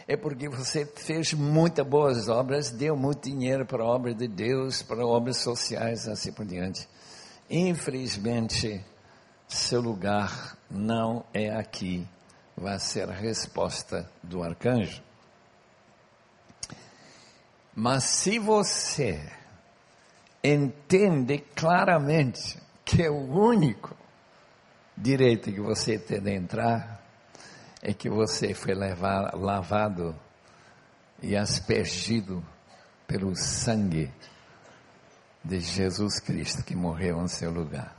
é 0.10 0.18
porque 0.18 0.50
você 0.50 0.88
fez 0.88 1.34
muitas 1.34 1.86
boas 1.86 2.28
obras, 2.30 2.72
deu 2.72 2.98
muito 2.98 3.30
dinheiro 3.30 3.64
para 3.64 3.84
a 3.84 3.86
obra 3.86 4.12
de 4.12 4.28
Deus, 4.28 4.82
para 4.82 5.06
obras 5.06 5.38
sociais, 5.38 6.08
assim 6.08 6.32
por 6.32 6.48
diante. 6.48 6.90
Infelizmente, 7.48 8.84
seu 9.48 9.80
lugar 9.80 10.58
não 10.68 11.24
é 11.32 11.52
aqui, 11.52 12.08
vai 12.58 12.80
ser 12.80 13.08
a 13.08 13.14
resposta 13.14 14.10
do 14.24 14.42
arcanjo. 14.42 15.00
Mas 17.76 18.06
se 18.06 18.40
você 18.40 19.22
entende 20.44 21.38
claramente 21.56 22.58
que 22.84 23.04
é 23.04 23.12
o 23.12 23.32
único 23.32 23.96
direito 24.98 25.52
que 25.52 25.62
você 25.62 26.00
tem 26.00 26.20
de 26.20 26.34
entrar 26.34 26.99
é 27.82 27.94
que 27.94 28.10
você 28.10 28.54
foi 28.54 28.74
levar, 28.74 29.34
lavado 29.36 30.16
e 31.22 31.36
aspergido 31.36 32.44
pelo 33.08 33.36
sangue 33.36 34.12
de 35.44 35.60
Jesus 35.60 36.20
Cristo 36.20 36.64
que 36.64 36.76
morreu 36.76 37.22
em 37.22 37.28
seu 37.28 37.52
lugar. 37.52 37.96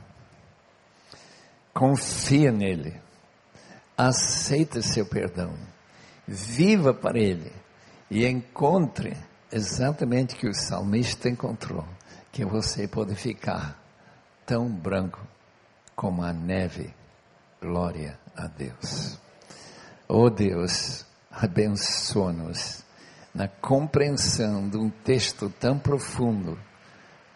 Confia 1.73 2.51
nele, 2.51 3.01
aceita 3.97 4.81
seu 4.81 5.05
perdão, 5.05 5.53
viva 6.27 6.93
para 6.93 7.19
ele 7.19 7.51
e 8.09 8.25
encontre 8.25 9.17
exatamente 9.51 10.35
o 10.35 10.37
que 10.37 10.47
o 10.47 10.53
salmista 10.53 11.29
encontrou, 11.29 11.85
que 12.31 12.45
você 12.45 12.87
pode 12.87 13.15
ficar 13.15 13.81
tão 14.45 14.69
branco 14.69 15.25
como 15.95 16.23
a 16.23 16.33
neve. 16.33 16.93
Glória 17.61 18.19
a 18.35 18.47
Deus. 18.47 19.19
Oh 20.13 20.29
Deus, 20.29 21.05
abençoa-nos 21.31 22.83
na 23.33 23.47
compreensão 23.47 24.67
de 24.67 24.75
um 24.75 24.89
texto 24.89 25.49
tão 25.57 25.79
profundo, 25.79 26.59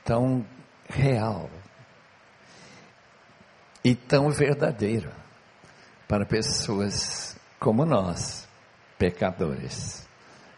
tão 0.03 0.45
real 0.89 1.49
e 3.81 3.95
tão 3.95 4.29
verdadeiro 4.29 5.09
para 6.05 6.25
pessoas 6.25 7.37
como 7.61 7.85
nós, 7.85 8.45
pecadores. 8.99 10.05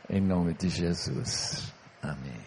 Em 0.10 0.20
nome 0.20 0.56
de 0.56 0.70
Jesus. 0.70 1.72
Amém. 2.02 2.47